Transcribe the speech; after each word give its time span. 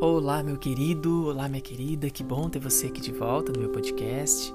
Olá, 0.00 0.44
meu 0.44 0.56
querido, 0.56 1.26
olá, 1.26 1.48
minha 1.48 1.60
querida, 1.60 2.08
que 2.08 2.22
bom 2.22 2.48
ter 2.48 2.60
você 2.60 2.86
aqui 2.86 3.00
de 3.00 3.10
volta 3.10 3.50
no 3.50 3.58
meu 3.58 3.70
podcast. 3.70 4.54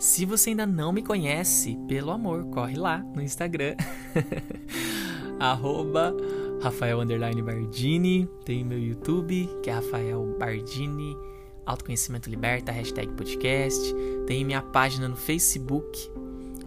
Se 0.00 0.24
você 0.24 0.50
ainda 0.50 0.66
não 0.66 0.92
me 0.92 1.00
conhece, 1.00 1.78
pelo 1.86 2.10
amor, 2.10 2.46
corre 2.46 2.76
lá 2.76 2.98
no 2.98 3.22
Instagram, 3.22 3.76
arroba 5.38 6.12
Rafael 6.60 6.98
Bardini, 7.44 8.28
tem 8.44 8.64
meu 8.64 8.80
YouTube, 8.80 9.48
que 9.62 9.70
é 9.70 9.74
Rafael 9.74 10.36
Bardini, 10.36 11.16
Autoconhecimento 11.64 12.28
Liberta, 12.28 12.72
hashtag 12.72 13.12
podcast, 13.12 13.94
tem 14.26 14.44
minha 14.44 14.60
página 14.60 15.06
no 15.06 15.14
Facebook, 15.14 16.10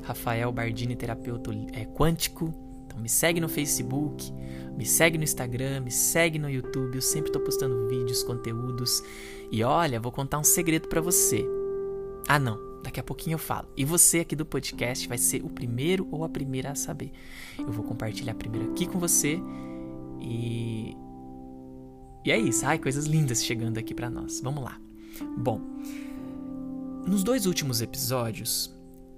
Rafael 0.01 0.49
Bardini 0.49 0.95
Terapeuta 0.95 1.51
é, 1.73 1.83
Quântico, 1.83 2.53
então 2.93 3.01
me 3.01 3.09
segue 3.09 3.41
no 3.41 3.49
Facebook, 3.49 4.31
me 4.77 4.85
segue 4.85 5.17
no 5.17 5.23
Instagram, 5.23 5.81
me 5.81 5.91
segue 5.91 6.37
no 6.37 6.49
YouTube, 6.49 6.95
eu 6.95 7.01
sempre 7.01 7.29
estou 7.29 7.41
postando 7.41 7.87
vídeos, 7.87 8.21
conteúdos. 8.21 9.03
E 9.51 9.63
olha, 9.63 9.99
vou 9.99 10.11
contar 10.11 10.37
um 10.37 10.43
segredo 10.43 10.87
para 10.87 11.01
você. 11.01 11.43
Ah, 12.27 12.37
não, 12.37 12.59
daqui 12.83 12.99
a 12.99 13.03
pouquinho 13.03 13.35
eu 13.35 13.39
falo. 13.39 13.67
E 13.75 13.83
você 13.83 14.19
aqui 14.19 14.35
do 14.35 14.45
podcast 14.45 15.07
vai 15.07 15.17
ser 15.17 15.43
o 15.43 15.49
primeiro 15.49 16.07
ou 16.11 16.23
a 16.23 16.29
primeira 16.29 16.71
a 16.71 16.75
saber. 16.75 17.11
Eu 17.57 17.71
vou 17.71 17.83
compartilhar 17.83 18.35
primeiro 18.35 18.71
aqui 18.71 18.85
com 18.85 18.99
você 18.99 19.39
e 20.21 20.95
e 22.25 22.31
é 22.31 22.37
isso. 22.37 22.65
Ai, 22.65 22.79
coisas 22.79 23.05
lindas 23.05 23.43
chegando 23.43 23.77
aqui 23.77 23.93
para 23.93 24.09
nós. 24.09 24.39
Vamos 24.39 24.63
lá. 24.63 24.79
Bom, 25.37 25.59
nos 27.05 27.21
dois 27.21 27.45
últimos 27.45 27.81
episódios 27.81 28.73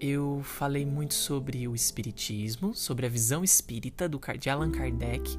eu 0.05 0.41
falei 0.43 0.85
muito 0.85 1.13
sobre 1.13 1.67
o 1.67 1.75
espiritismo, 1.75 2.73
sobre 2.73 3.05
a 3.05 3.09
visão 3.09 3.43
espírita 3.43 4.07
do 4.07 4.19
de 4.37 4.49
Allan 4.49 4.71
Kardec. 4.71 5.37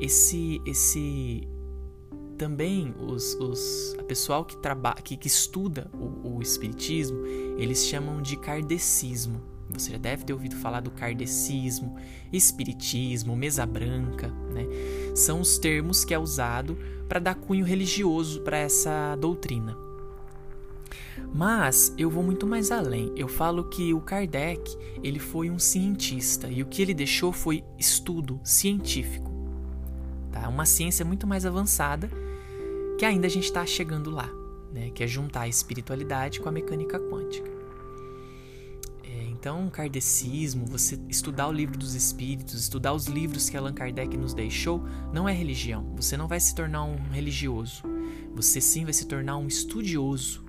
Esse 0.00 0.60
esse 0.64 1.46
também 2.38 2.94
os, 2.98 3.34
os 3.34 3.96
a 3.98 4.02
pessoal 4.02 4.44
que 4.44 4.56
trabalha 4.58 5.00
que, 5.02 5.16
que 5.16 5.26
estuda 5.26 5.90
o, 5.94 6.36
o 6.36 6.42
espiritismo, 6.42 7.18
eles 7.58 7.84
chamam 7.84 8.20
de 8.22 8.36
kardecismo. 8.36 9.40
Você 9.70 9.90
já 9.90 9.98
deve 9.98 10.24
ter 10.24 10.32
ouvido 10.32 10.54
falar 10.56 10.80
do 10.80 10.90
kardecismo, 10.90 11.96
espiritismo, 12.32 13.34
mesa 13.34 13.66
branca, 13.66 14.28
né? 14.52 14.64
São 15.14 15.40
os 15.40 15.58
termos 15.58 16.04
que 16.04 16.14
é 16.14 16.18
usado 16.18 16.78
para 17.08 17.18
dar 17.18 17.34
cunho 17.34 17.64
religioso 17.64 18.42
para 18.42 18.58
essa 18.58 19.16
doutrina. 19.16 19.85
Mas 21.34 21.92
eu 21.98 22.10
vou 22.10 22.22
muito 22.22 22.46
mais 22.46 22.70
além. 22.70 23.12
Eu 23.16 23.28
falo 23.28 23.64
que 23.64 23.92
o 23.92 24.00
Kardec, 24.00 24.76
ele 25.02 25.18
foi 25.18 25.50
um 25.50 25.58
cientista 25.58 26.48
e 26.48 26.62
o 26.62 26.66
que 26.66 26.82
ele 26.82 26.94
deixou 26.94 27.32
foi 27.32 27.62
estudo 27.78 28.40
científico. 28.42 29.30
Tá? 30.32 30.48
Uma 30.48 30.66
ciência 30.66 31.04
muito 31.04 31.26
mais 31.26 31.44
avançada 31.44 32.10
que 32.98 33.04
ainda 33.04 33.26
a 33.26 33.30
gente 33.30 33.44
está 33.44 33.64
chegando 33.66 34.10
lá, 34.10 34.30
né? 34.72 34.90
que 34.90 35.04
é 35.04 35.06
juntar 35.06 35.42
a 35.42 35.48
espiritualidade 35.48 36.40
com 36.40 36.48
a 36.48 36.52
mecânica 36.52 36.98
quântica. 36.98 37.50
É, 39.04 39.24
então, 39.24 39.66
o 39.66 39.70
kardecismo, 39.70 40.64
você 40.64 40.98
estudar 41.08 41.48
o 41.48 41.52
livro 41.52 41.78
dos 41.78 41.94
espíritos, 41.94 42.54
estudar 42.54 42.94
os 42.94 43.06
livros 43.06 43.50
que 43.50 43.56
Allan 43.56 43.74
Kardec 43.74 44.16
nos 44.16 44.32
deixou, 44.32 44.82
não 45.12 45.28
é 45.28 45.32
religião. 45.32 45.92
Você 45.96 46.16
não 46.16 46.26
vai 46.26 46.40
se 46.40 46.54
tornar 46.54 46.84
um 46.84 46.96
religioso. 47.10 47.82
Você 48.34 48.60
sim 48.60 48.84
vai 48.84 48.92
se 48.92 49.06
tornar 49.06 49.36
um 49.36 49.46
estudioso 49.46 50.45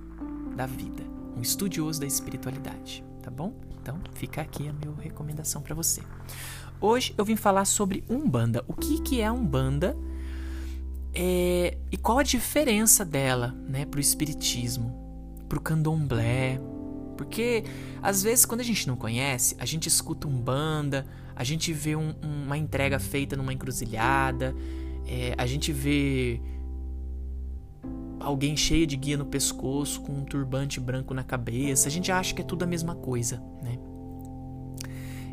da 0.58 0.66
vida, 0.66 1.04
um 1.36 1.40
estudioso 1.40 2.00
da 2.00 2.06
espiritualidade, 2.06 3.04
tá 3.22 3.30
bom? 3.30 3.54
Então, 3.80 3.96
fica 4.14 4.42
aqui 4.42 4.68
a 4.68 4.72
minha 4.72 4.92
recomendação 5.00 5.62
para 5.62 5.72
você. 5.72 6.02
Hoje 6.80 7.14
eu 7.16 7.24
vim 7.24 7.36
falar 7.36 7.64
sobre 7.64 8.02
Umbanda. 8.10 8.64
O 8.66 8.74
que, 8.74 9.00
que 9.00 9.20
é 9.20 9.30
Umbanda 9.30 9.96
é, 11.14 11.78
e 11.92 11.96
qual 11.96 12.18
a 12.18 12.24
diferença 12.24 13.04
dela 13.04 13.56
né, 13.68 13.86
para 13.86 13.98
o 13.98 14.00
Espiritismo, 14.00 14.92
para 15.48 15.58
o 15.58 15.60
Candomblé. 15.60 16.60
Porque 17.16 17.62
às 18.02 18.20
vezes 18.24 18.44
quando 18.44 18.60
a 18.60 18.64
gente 18.64 18.86
não 18.88 18.96
conhece, 18.96 19.56
a 19.60 19.64
gente 19.64 19.86
escuta 19.86 20.26
Umbanda, 20.26 21.06
a 21.36 21.44
gente 21.44 21.72
vê 21.72 21.94
um, 21.94 22.14
uma 22.20 22.58
entrega 22.58 22.98
feita 22.98 23.36
numa 23.36 23.52
encruzilhada, 23.52 24.54
é, 25.06 25.34
a 25.38 25.46
gente 25.46 25.72
vê 25.72 26.40
alguém 28.20 28.56
cheio 28.56 28.86
de 28.86 28.96
guia 28.96 29.16
no 29.16 29.26
pescoço, 29.26 30.00
com 30.00 30.12
um 30.12 30.24
turbante 30.24 30.80
branco 30.80 31.14
na 31.14 31.22
cabeça. 31.22 31.88
A 31.88 31.90
gente 31.90 32.10
acha 32.10 32.34
que 32.34 32.42
é 32.42 32.44
tudo 32.44 32.62
a 32.62 32.66
mesma 32.66 32.94
coisa, 32.94 33.42
né? 33.62 33.78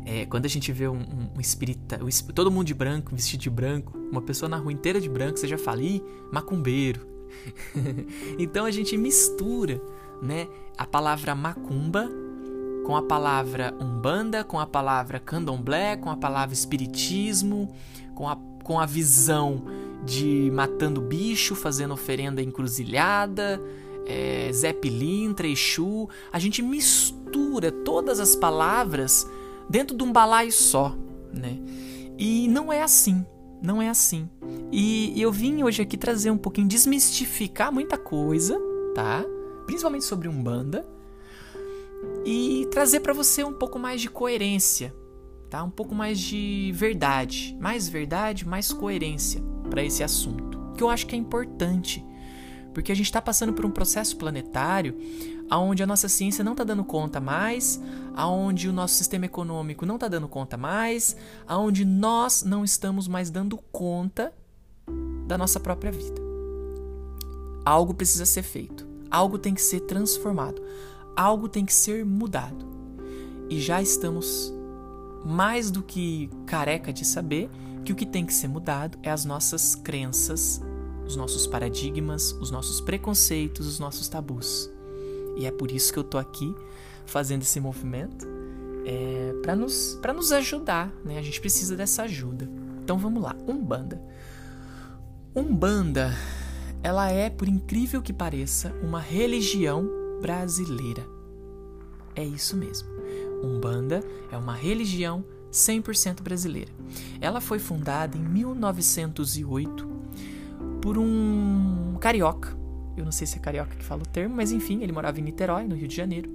É, 0.04 0.24
quando 0.26 0.46
a 0.46 0.48
gente 0.48 0.70
vê 0.70 0.86
um, 0.86 0.98
um, 0.98 1.30
um 1.36 1.40
espírita, 1.40 1.98
um, 2.02 2.08
todo 2.32 2.48
mundo 2.50 2.66
de 2.66 2.74
branco, 2.74 3.14
vestido 3.14 3.40
de 3.40 3.50
branco, 3.50 3.98
uma 4.10 4.22
pessoa 4.22 4.48
na 4.48 4.56
rua 4.56 4.72
inteira 4.72 5.00
de 5.00 5.08
branco, 5.08 5.36
você 5.36 5.48
já 5.48 5.58
fala, 5.58 5.82
ih, 5.82 6.00
macumbeiro. 6.32 7.04
então 8.38 8.64
a 8.64 8.70
gente 8.70 8.96
mistura, 8.96 9.82
né, 10.22 10.46
a 10.78 10.86
palavra 10.86 11.34
macumba 11.34 12.08
com 12.86 12.94
a 12.94 13.02
palavra 13.02 13.74
umbanda, 13.80 14.44
com 14.44 14.60
a 14.60 14.66
palavra 14.66 15.18
candomblé, 15.18 15.96
com 15.96 16.08
a 16.08 16.16
palavra 16.16 16.54
espiritismo, 16.54 17.68
com 18.14 18.28
a, 18.28 18.36
com 18.62 18.78
a 18.78 18.86
visão 18.86 19.64
de 20.04 20.50
matando 20.52 21.00
bicho, 21.00 21.54
fazendo 21.54 21.94
oferenda 21.94 22.42
encruzilhada, 22.42 23.60
é, 24.06 24.50
Zé 24.52 24.72
Pilintra, 24.72 25.46
Exu. 25.46 26.08
A 26.32 26.38
gente 26.38 26.62
mistura 26.62 27.70
todas 27.70 28.20
as 28.20 28.36
palavras 28.36 29.28
dentro 29.68 29.96
de 29.96 30.02
um 30.04 30.12
balaio 30.12 30.52
só, 30.52 30.96
né? 31.32 31.58
E 32.18 32.48
não 32.48 32.72
é 32.72 32.82
assim, 32.82 33.26
não 33.62 33.82
é 33.82 33.88
assim. 33.88 34.28
E, 34.72 35.20
eu 35.20 35.30
vim 35.30 35.62
hoje 35.62 35.82
aqui 35.82 35.96
trazer 35.96 36.30
um 36.30 36.38
pouquinho, 36.38 36.68
desmistificar 36.68 37.72
muita 37.72 37.98
coisa, 37.98 38.60
tá? 38.94 39.24
Principalmente 39.66 40.04
sobre 40.04 40.28
Umbanda. 40.28 40.86
E 42.24 42.66
trazer 42.70 43.00
para 43.00 43.12
você 43.12 43.42
um 43.44 43.52
pouco 43.52 43.78
mais 43.78 44.00
de 44.00 44.08
coerência, 44.08 44.94
tá? 45.56 45.64
Um 45.64 45.70
pouco 45.70 45.94
mais 45.94 46.18
de 46.18 46.70
verdade, 46.74 47.56
mais 47.58 47.88
verdade, 47.88 48.46
mais 48.46 48.70
coerência 48.70 49.42
para 49.70 49.82
esse 49.82 50.02
assunto, 50.02 50.72
que 50.76 50.82
eu 50.82 50.90
acho 50.90 51.06
que 51.06 51.14
é 51.14 51.18
importante, 51.18 52.04
porque 52.74 52.92
a 52.92 52.94
gente 52.94 53.06
está 53.06 53.22
passando 53.22 53.54
por 53.54 53.64
um 53.64 53.70
processo 53.70 54.18
planetário 54.18 54.94
aonde 55.48 55.82
a 55.82 55.86
nossa 55.86 56.10
ciência 56.10 56.44
não 56.44 56.52
está 56.52 56.62
dando 56.62 56.84
conta 56.84 57.20
mais, 57.20 57.80
aonde 58.14 58.68
o 58.68 58.72
nosso 58.72 58.96
sistema 58.96 59.24
econômico 59.24 59.86
não 59.86 59.94
está 59.94 60.08
dando 60.08 60.28
conta 60.28 60.58
mais, 60.58 61.16
aonde 61.46 61.86
nós 61.86 62.42
não 62.42 62.62
estamos 62.62 63.08
mais 63.08 63.30
dando 63.30 63.56
conta 63.72 64.34
da 65.26 65.38
nossa 65.38 65.58
própria 65.58 65.90
vida. 65.90 66.20
Algo 67.64 67.94
precisa 67.94 68.26
ser 68.26 68.42
feito, 68.42 68.86
algo 69.10 69.38
tem 69.38 69.54
que 69.54 69.62
ser 69.62 69.80
transformado, 69.80 70.60
algo 71.16 71.48
tem 71.48 71.64
que 71.64 71.72
ser 71.72 72.04
mudado. 72.04 72.76
E 73.48 73.58
já 73.58 73.80
estamos 73.80 74.55
mais 75.26 75.70
do 75.70 75.82
que 75.82 76.30
careca 76.46 76.92
de 76.92 77.04
saber 77.04 77.50
que 77.84 77.92
o 77.92 77.96
que 77.96 78.06
tem 78.06 78.24
que 78.24 78.32
ser 78.32 78.48
mudado 78.48 78.98
é 79.02 79.10
as 79.10 79.24
nossas 79.24 79.74
crenças, 79.74 80.60
os 81.06 81.16
nossos 81.16 81.46
paradigmas, 81.46 82.32
os 82.32 82.50
nossos 82.50 82.80
preconceitos, 82.80 83.66
os 83.66 83.78
nossos 83.78 84.08
tabus. 84.08 84.70
E 85.36 85.46
é 85.46 85.50
por 85.50 85.70
isso 85.70 85.92
que 85.92 85.98
eu 85.98 86.04
tô 86.04 86.18
aqui 86.18 86.54
fazendo 87.04 87.42
esse 87.42 87.60
movimento 87.60 88.26
é, 88.84 89.34
para 89.42 89.54
nos, 89.54 90.00
nos 90.14 90.32
ajudar, 90.32 90.92
né? 91.04 91.18
A 91.18 91.22
gente 91.22 91.40
precisa 91.40 91.76
dessa 91.76 92.04
ajuda. 92.04 92.48
Então 92.82 92.98
vamos 92.98 93.22
lá, 93.22 93.34
Umbanda. 93.46 94.00
Umbanda, 95.34 96.14
ela 96.82 97.10
é, 97.10 97.28
por 97.28 97.48
incrível 97.48 98.00
que 98.00 98.12
pareça, 98.12 98.72
uma 98.82 99.00
religião 99.00 99.88
brasileira. 100.20 101.04
É 102.14 102.24
isso 102.24 102.56
mesmo. 102.56 102.95
Umbanda 103.42 104.02
é 104.30 104.36
uma 104.36 104.54
religião 104.54 105.24
100% 105.52 106.22
brasileira. 106.22 106.70
Ela 107.20 107.40
foi 107.40 107.58
fundada 107.58 108.16
em 108.16 108.20
1908 108.20 109.88
por 110.80 110.98
um 110.98 111.96
carioca. 112.00 112.56
Eu 112.96 113.04
não 113.04 113.12
sei 113.12 113.26
se 113.26 113.36
é 113.36 113.40
carioca 113.40 113.74
que 113.76 113.84
fala 113.84 114.02
o 114.02 114.06
termo, 114.06 114.34
mas 114.34 114.52
enfim, 114.52 114.82
ele 114.82 114.92
morava 114.92 115.18
em 115.18 115.22
Niterói, 115.22 115.66
no 115.66 115.74
Rio 115.74 115.88
de 115.88 115.96
Janeiro. 115.96 116.30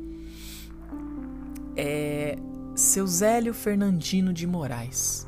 É 1.76 2.38
seu 2.76 3.06
Zélio 3.06 3.54
Fernandino 3.54 4.34
de 4.34 4.48
Moraes. 4.48 5.28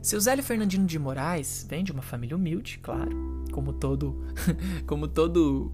Seu 0.00 0.20
Zélio 0.20 0.44
Fernandino 0.44 0.86
de 0.86 0.98
Moraes 0.98 1.66
vem 1.68 1.82
de 1.82 1.90
uma 1.90 2.02
família 2.02 2.36
humilde, 2.36 2.78
claro, 2.82 3.44
como 3.50 3.72
todo, 3.72 4.22
como 4.86 5.08
todo 5.08 5.72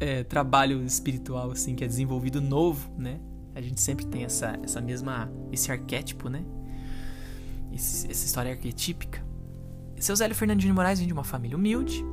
é, 0.00 0.24
trabalho 0.24 0.84
espiritual 0.84 1.52
assim 1.52 1.76
que 1.76 1.84
é 1.84 1.86
desenvolvido 1.86 2.40
novo, 2.40 2.90
né? 2.98 3.20
A 3.54 3.60
gente 3.60 3.80
sempre 3.80 4.06
tem 4.06 4.24
essa, 4.24 4.58
essa 4.62 4.80
mesma. 4.80 5.30
esse 5.50 5.70
arquétipo, 5.70 6.28
né? 6.28 6.44
Esse, 7.72 8.10
essa 8.10 8.26
história 8.26 8.50
arquetípica. 8.50 9.22
Seu 9.98 10.16
Zélio 10.16 10.34
Fernandinho 10.34 10.72
de 10.72 10.74
Moraes 10.74 10.98
vem 10.98 11.06
de 11.06 11.12
uma 11.12 11.24
família 11.24 11.56
humilde. 11.56 12.04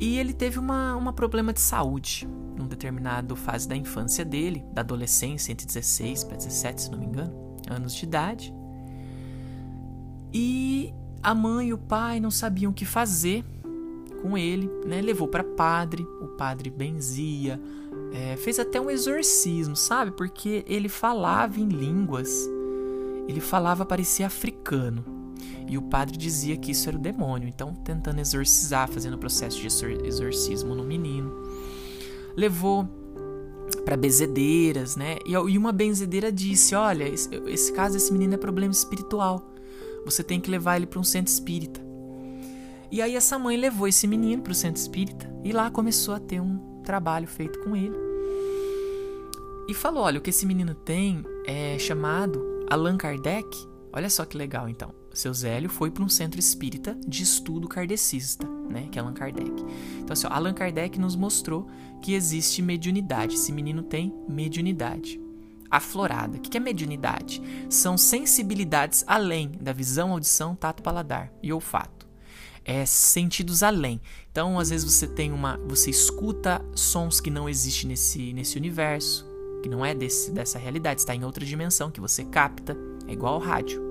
E 0.00 0.18
ele 0.18 0.32
teve 0.32 0.58
uma, 0.58 0.94
uma 0.96 1.12
problema 1.12 1.52
de 1.52 1.60
saúde 1.60 2.28
num 2.56 2.66
determinado 2.66 3.34
fase 3.34 3.68
da 3.68 3.76
infância 3.76 4.24
dele, 4.24 4.64
da 4.72 4.80
adolescência, 4.80 5.52
entre 5.52 5.66
16 5.66 6.24
para 6.24 6.36
17, 6.36 6.82
se 6.82 6.90
não 6.90 6.98
me 6.98 7.06
engano, 7.06 7.56
anos 7.68 7.94
de 7.94 8.04
idade. 8.04 8.54
E 10.32 10.92
a 11.22 11.34
mãe 11.34 11.68
e 11.68 11.72
o 11.72 11.78
pai 11.78 12.20
não 12.20 12.30
sabiam 12.30 12.70
o 12.70 12.74
que 12.74 12.84
fazer 12.84 13.44
com 14.22 14.36
ele, 14.36 14.68
né? 14.86 15.00
Levou 15.00 15.28
para 15.28 15.44
padre, 15.44 16.02
o 16.20 16.28
padre 16.28 16.70
benzia, 16.70 17.60
é, 18.12 18.36
fez 18.36 18.58
até 18.58 18.80
um 18.80 18.90
exorcismo, 18.90 19.76
sabe? 19.76 20.10
Porque 20.12 20.64
ele 20.66 20.88
falava 20.88 21.60
em 21.60 21.68
línguas, 21.68 22.48
ele 23.26 23.40
falava 23.40 23.84
parecia 23.84 24.26
africano. 24.26 25.04
E 25.68 25.76
o 25.76 25.82
padre 25.82 26.16
dizia 26.16 26.56
que 26.56 26.70
isso 26.72 26.88
era 26.88 26.96
o 26.96 27.00
demônio, 27.00 27.46
então 27.46 27.74
tentando 27.74 28.20
exorcizar, 28.20 28.88
fazendo 28.88 29.14
o 29.14 29.18
processo 29.18 29.60
de 29.60 29.66
exorcismo 30.06 30.74
no 30.74 30.82
menino. 30.82 31.30
Levou 32.34 32.88
para 33.84 33.96
benzedeiras, 33.96 34.96
né? 34.96 35.16
E 35.26 35.58
uma 35.58 35.72
benzedeira 35.72 36.32
disse: 36.32 36.74
Olha, 36.74 37.04
esse, 37.04 37.72
caso 37.72 37.94
desse 37.94 38.12
menino 38.12 38.34
é 38.34 38.38
problema 38.38 38.72
espiritual. 38.72 39.52
Você 40.06 40.22
tem 40.22 40.40
que 40.40 40.50
levar 40.50 40.76
ele 40.76 40.86
para 40.86 40.98
um 40.98 41.04
centro 41.04 41.30
espírita. 41.30 41.86
E 42.90 43.02
aí 43.02 43.14
essa 43.14 43.38
mãe 43.38 43.56
levou 43.56 43.86
esse 43.86 44.06
menino 44.06 44.42
para 44.42 44.52
o 44.52 44.54
centro 44.54 44.80
espírita 44.80 45.30
e 45.44 45.52
lá 45.52 45.70
começou 45.70 46.14
a 46.14 46.20
ter 46.20 46.40
um 46.40 46.77
trabalho 46.88 47.28
feito 47.28 47.58
com 47.60 47.76
ele. 47.76 47.94
E 49.68 49.74
falou: 49.74 50.04
olha, 50.04 50.18
o 50.18 50.22
que 50.22 50.30
esse 50.30 50.46
menino 50.46 50.74
tem 50.74 51.22
é 51.46 51.78
chamado 51.78 52.42
Allan 52.70 52.96
Kardec. 52.96 53.46
Olha 53.92 54.08
só 54.08 54.24
que 54.24 54.38
legal 54.38 54.70
então. 54.70 54.94
Seu 55.12 55.34
Zélio 55.34 55.68
foi 55.68 55.90
para 55.90 56.02
um 56.02 56.08
centro 56.08 56.40
espírita 56.40 56.96
de 57.06 57.22
estudo 57.22 57.68
kardecista, 57.68 58.46
né, 58.70 58.88
que 58.90 58.98
é 58.98 59.02
Allan 59.02 59.12
Kardec. 59.12 59.50
Então, 59.98 60.12
assim, 60.12 60.26
ó, 60.26 60.30
Allan 60.30 60.54
Kardec 60.54 60.98
nos 60.98 61.16
mostrou 61.16 61.68
que 62.00 62.14
existe 62.14 62.62
mediunidade. 62.62 63.34
Esse 63.34 63.52
menino 63.52 63.82
tem 63.82 64.14
mediunidade 64.28 65.20
aflorada. 65.70 66.38
O 66.38 66.40
que 66.40 66.56
é 66.56 66.60
mediunidade? 66.60 67.42
São 67.68 67.98
sensibilidades 67.98 69.04
além 69.06 69.50
da 69.60 69.72
visão, 69.72 70.12
audição, 70.12 70.54
tato, 70.54 70.82
paladar 70.82 71.32
e 71.42 71.52
olfato. 71.52 71.97
É 72.70 72.84
sentidos 72.84 73.62
além. 73.62 73.98
Então, 74.30 74.58
às 74.58 74.68
vezes 74.68 74.84
você 74.84 75.06
tem 75.06 75.32
uma, 75.32 75.56
você 75.66 75.88
escuta 75.88 76.62
sons 76.74 77.18
que 77.18 77.30
não 77.30 77.48
existem 77.48 77.88
nesse 77.88 78.34
nesse 78.34 78.58
universo, 78.58 79.26
que 79.62 79.70
não 79.70 79.82
é 79.82 79.94
desse 79.94 80.30
dessa 80.30 80.58
realidade, 80.58 81.00
está 81.00 81.14
em 81.14 81.24
outra 81.24 81.46
dimensão 81.46 81.90
que 81.90 81.98
você 81.98 82.24
capta. 82.24 82.76
É 83.06 83.12
igual 83.14 83.32
ao 83.36 83.40
rádio. 83.40 83.82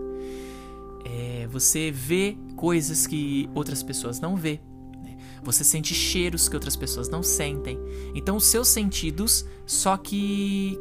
É, 1.03 1.47
você 1.47 1.89
vê 1.89 2.37
coisas 2.55 3.07
que 3.07 3.49
outras 3.55 3.81
pessoas 3.81 4.19
não 4.19 4.35
vê. 4.35 4.59
Né? 5.03 5.17
Você 5.41 5.63
sente 5.63 5.95
cheiros 5.95 6.47
que 6.47 6.55
outras 6.55 6.75
pessoas 6.75 7.09
não 7.09 7.23
sentem. 7.23 7.79
Então, 8.13 8.37
os 8.37 8.45
seus 8.45 8.67
sentidos, 8.67 9.43
só 9.65 9.97
que 9.97 10.77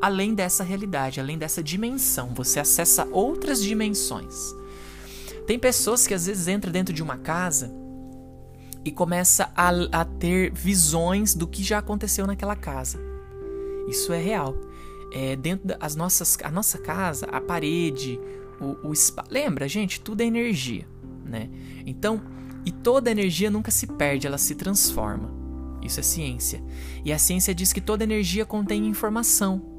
além 0.00 0.34
dessa 0.34 0.64
realidade, 0.64 1.20
além 1.20 1.38
dessa 1.38 1.62
dimensão. 1.62 2.34
Você 2.34 2.58
acessa 2.58 3.06
outras 3.12 3.62
dimensões. 3.62 4.34
Tem 5.46 5.58
pessoas 5.58 6.06
que 6.06 6.14
às 6.14 6.26
vezes 6.26 6.48
entram 6.48 6.72
dentro 6.72 6.94
de 6.94 7.02
uma 7.02 7.16
casa 7.16 7.72
e 8.84 8.90
começa 8.90 9.50
a, 9.56 9.70
a 10.00 10.04
ter 10.04 10.52
visões 10.52 11.34
do 11.34 11.46
que 11.46 11.62
já 11.62 11.78
aconteceu 11.78 12.26
naquela 12.26 12.56
casa. 12.56 12.98
Isso 13.88 14.12
é 14.12 14.20
real. 14.20 14.54
É, 15.12 15.36
dentro 15.36 15.68
das 15.68 15.94
nossas, 15.94 16.38
a 16.42 16.50
nossa 16.50 16.78
casa, 16.78 17.26
a 17.26 17.40
parede, 17.40 18.18
o, 18.60 18.88
o 18.88 18.92
lembra, 19.30 19.68
gente, 19.68 20.00
tudo 20.00 20.22
é 20.22 20.24
energia, 20.24 20.86
né? 21.24 21.50
Então, 21.84 22.22
e 22.64 22.70
toda 22.70 23.10
energia 23.10 23.50
nunca 23.50 23.70
se 23.70 23.86
perde, 23.86 24.26
ela 24.26 24.38
se 24.38 24.54
transforma. 24.54 25.30
Isso 25.82 25.98
é 25.98 26.02
ciência. 26.02 26.62
E 27.04 27.12
a 27.12 27.18
ciência 27.18 27.54
diz 27.54 27.72
que 27.72 27.80
toda 27.80 28.04
energia 28.04 28.46
contém 28.46 28.86
informação. 28.86 29.71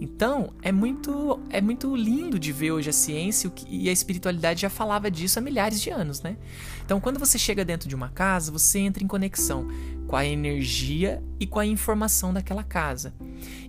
Então, 0.00 0.52
é 0.62 0.72
muito, 0.72 1.38
é 1.50 1.60
muito 1.60 1.94
lindo 1.94 2.38
de 2.38 2.52
ver 2.52 2.72
hoje 2.72 2.90
a 2.90 2.92
ciência 2.92 3.52
e 3.68 3.88
a 3.88 3.92
espiritualidade 3.92 4.62
já 4.62 4.70
falava 4.70 5.10
disso 5.10 5.38
há 5.38 5.42
milhares 5.42 5.80
de 5.80 5.90
anos, 5.90 6.22
né? 6.22 6.36
Então, 6.84 7.00
quando 7.00 7.18
você 7.18 7.38
chega 7.38 7.64
dentro 7.64 7.88
de 7.88 7.94
uma 7.94 8.08
casa, 8.08 8.50
você 8.50 8.80
entra 8.80 9.02
em 9.02 9.06
conexão 9.06 9.68
com 10.06 10.16
a 10.16 10.26
energia 10.26 11.22
e 11.38 11.46
com 11.46 11.58
a 11.58 11.66
informação 11.66 12.32
daquela 12.32 12.62
casa. 12.62 13.14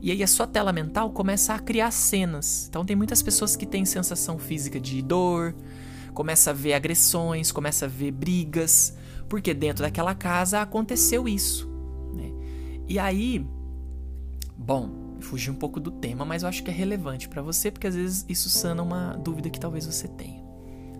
E 0.01 0.11
aí 0.11 0.23
a 0.23 0.27
sua 0.27 0.47
tela 0.47 0.73
mental 0.73 1.11
começa 1.11 1.53
a 1.53 1.59
criar 1.59 1.91
cenas. 1.91 2.67
Então, 2.69 2.85
tem 2.85 2.95
muitas 2.95 3.21
pessoas 3.21 3.55
que 3.55 3.65
têm 3.65 3.85
sensação 3.85 4.39
física 4.39 4.79
de 4.79 5.01
dor, 5.01 5.55
começa 6.13 6.51
a 6.51 6.53
ver 6.53 6.73
agressões, 6.73 7.51
começa 7.51 7.85
a 7.85 7.89
ver 7.89 8.11
brigas, 8.11 8.95
porque 9.29 9.53
dentro 9.53 9.83
daquela 9.83 10.15
casa 10.15 10.61
aconteceu 10.61 11.27
isso, 11.27 11.69
né? 12.13 12.31
E 12.87 12.99
aí, 12.99 13.45
bom, 14.57 15.02
fugir 15.23 15.51
um 15.51 15.55
pouco 15.55 15.79
do 15.79 15.91
tema, 15.91 16.25
mas 16.25 16.43
eu 16.43 16.49
acho 16.49 16.63
que 16.63 16.69
é 16.69 16.73
relevante 16.73 17.27
para 17.27 17.41
você, 17.41 17.71
porque 17.71 17.87
às 17.87 17.95
vezes 17.95 18.25
isso 18.27 18.49
sana 18.49 18.81
uma 18.81 19.15
dúvida 19.15 19.49
que 19.49 19.59
talvez 19.59 19.85
você 19.85 20.07
tenha. 20.07 20.43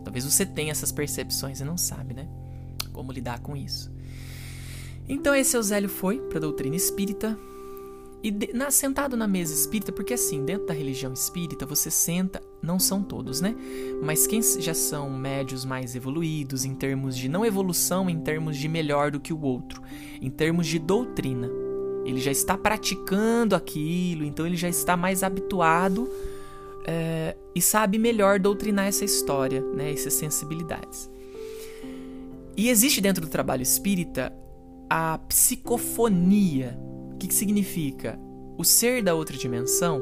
Talvez 0.04 0.26
você 0.26 0.46
tenha 0.46 0.72
essas 0.72 0.92
percepções 0.92 1.60
e 1.60 1.64
não 1.64 1.78
sabe, 1.78 2.14
né? 2.14 2.28
Como 2.92 3.12
lidar 3.12 3.40
com 3.40 3.56
isso. 3.56 3.92
Então 5.08 5.36
esse 5.36 5.56
Eusélio 5.56 5.90
foi 5.90 6.20
para 6.20 6.38
a 6.38 6.42
doutrina 6.42 6.76
espírita 6.76 7.38
e 8.22 8.32
de, 8.32 8.54
na, 8.54 8.72
sentado 8.72 9.18
na 9.18 9.28
mesa 9.28 9.54
espírita, 9.54 9.92
porque 9.92 10.14
assim, 10.14 10.46
dentro 10.46 10.66
da 10.66 10.74
religião 10.74 11.12
espírita, 11.12 11.66
você 11.66 11.92
senta, 11.92 12.42
não 12.62 12.80
são 12.80 13.04
todos, 13.04 13.42
né? 13.42 13.54
Mas 14.02 14.26
quem 14.26 14.42
já 14.42 14.74
são 14.74 15.10
médios 15.10 15.66
mais 15.66 15.94
evoluídos 15.94 16.64
em 16.64 16.74
termos 16.74 17.18
de 17.18 17.28
não 17.28 17.46
evolução, 17.46 18.10
em 18.10 18.20
termos 18.22 18.58
de 18.58 18.70
melhor 18.70 19.12
do 19.12 19.20
que 19.20 19.34
o 19.34 19.42
outro, 19.42 19.82
em 20.22 20.30
termos 20.30 20.68
de 20.68 20.80
doutrina 20.80 21.63
ele 22.06 22.20
já 22.20 22.32
está 22.32 22.58
praticando 22.58 23.56
aquilo, 23.56 24.24
então 24.24 24.46
ele 24.46 24.58
já 24.58 24.70
está 24.70 24.98
mais 24.98 25.24
habituado 25.24 26.10
é, 26.86 27.36
e 27.56 27.62
sabe 27.62 27.98
melhor 27.98 28.40
doutrinar 28.40 28.88
essa 28.88 29.06
história, 29.06 29.62
né, 29.62 29.92
essas 29.92 30.14
sensibilidades. 30.14 31.10
E 32.56 32.70
existe 32.70 33.02
dentro 33.02 33.22
do 33.22 33.30
trabalho 33.30 33.64
espírita 33.64 34.34
a 34.90 35.18
psicofonia. 35.18 36.78
O 37.14 37.18
que, 37.18 37.28
que 37.28 37.34
significa? 37.34 38.20
O 38.58 38.64
ser 38.64 39.02
da 39.02 39.16
outra 39.16 39.36
dimensão 39.36 40.02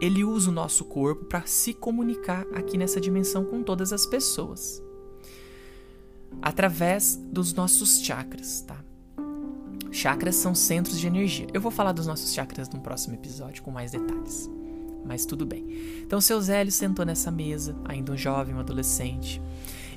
ele 0.00 0.24
usa 0.24 0.50
o 0.50 0.52
nosso 0.52 0.84
corpo 0.84 1.24
para 1.24 1.42
se 1.44 1.74
comunicar 1.74 2.46
aqui 2.52 2.78
nessa 2.78 3.00
dimensão 3.00 3.44
com 3.44 3.62
todas 3.62 3.92
as 3.92 4.06
pessoas 4.06 4.82
através 6.42 7.16
dos 7.16 7.52
nossos 7.52 8.00
chakras, 8.00 8.62
tá? 8.62 8.84
Chakras 9.90 10.36
são 10.36 10.54
centros 10.54 10.98
de 10.98 11.06
energia. 11.06 11.46
Eu 11.52 11.60
vou 11.60 11.70
falar 11.70 11.92
dos 11.92 12.06
nossos 12.06 12.32
chakras 12.32 12.68
num 12.68 12.80
próximo 12.80 13.14
episódio 13.14 13.62
com 13.62 13.70
mais 13.70 13.92
detalhes. 13.92 14.50
Mas 15.04 15.24
tudo 15.24 15.46
bem. 15.46 15.66
Então, 16.02 16.20
seu 16.20 16.40
Zélio 16.40 16.70
sentou 16.70 17.04
nessa 17.04 17.30
mesa, 17.30 17.74
ainda 17.84 18.12
um 18.12 18.16
jovem, 18.16 18.54
um 18.54 18.60
adolescente, 18.60 19.40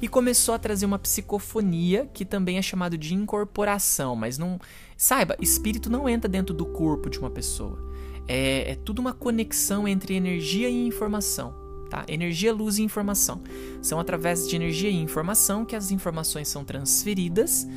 e 0.01 0.07
começou 0.07 0.55
a 0.55 0.59
trazer 0.59 0.85
uma 0.85 0.97
psicofonia 0.97 2.09
que 2.13 2.25
também 2.25 2.57
é 2.57 2.61
chamado 2.61 2.97
de 2.97 3.13
incorporação, 3.13 4.15
mas 4.15 4.37
não. 4.37 4.59
Saiba, 4.95 5.35
espírito 5.39 5.89
não 5.89 6.07
entra 6.07 6.29
dentro 6.29 6.53
do 6.55 6.65
corpo 6.65 7.09
de 7.09 7.19
uma 7.19 7.29
pessoa. 7.29 7.77
É, 8.27 8.71
é 8.71 8.75
tudo 8.75 8.99
uma 8.99 9.13
conexão 9.13 9.87
entre 9.87 10.15
energia 10.15 10.69
e 10.69 10.87
informação. 10.87 11.53
Tá? 11.89 12.05
Energia, 12.07 12.53
luz 12.53 12.77
e 12.77 12.83
informação. 12.83 13.41
São 13.81 13.99
através 13.99 14.47
de 14.47 14.55
energia 14.55 14.89
e 14.89 14.95
informação 14.95 15.65
que 15.65 15.75
as 15.75 15.91
informações 15.91 16.47
são 16.47 16.63
transferidas 16.63 17.67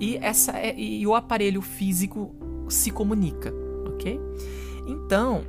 e, 0.00 0.16
essa 0.16 0.52
é, 0.58 0.78
e 0.78 1.06
o 1.06 1.14
aparelho 1.14 1.60
físico 1.60 2.34
se 2.68 2.90
comunica, 2.90 3.52
ok? 3.86 4.20
Então, 4.86 5.44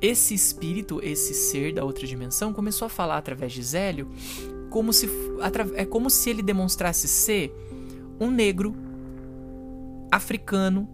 esse 0.00 0.34
espírito, 0.34 1.00
esse 1.02 1.34
ser 1.34 1.74
da 1.74 1.84
outra 1.84 2.06
dimensão, 2.06 2.52
começou 2.52 2.86
a 2.86 2.88
falar 2.88 3.16
através 3.16 3.52
de 3.52 3.62
Zélio 3.62 4.08
como 4.70 4.92
se, 4.92 5.08
é 5.74 5.84
como 5.84 6.10
se 6.10 6.30
ele 6.30 6.42
demonstrasse 6.42 7.08
ser 7.08 7.54
um 8.20 8.30
negro 8.30 8.74
africano 10.10 10.88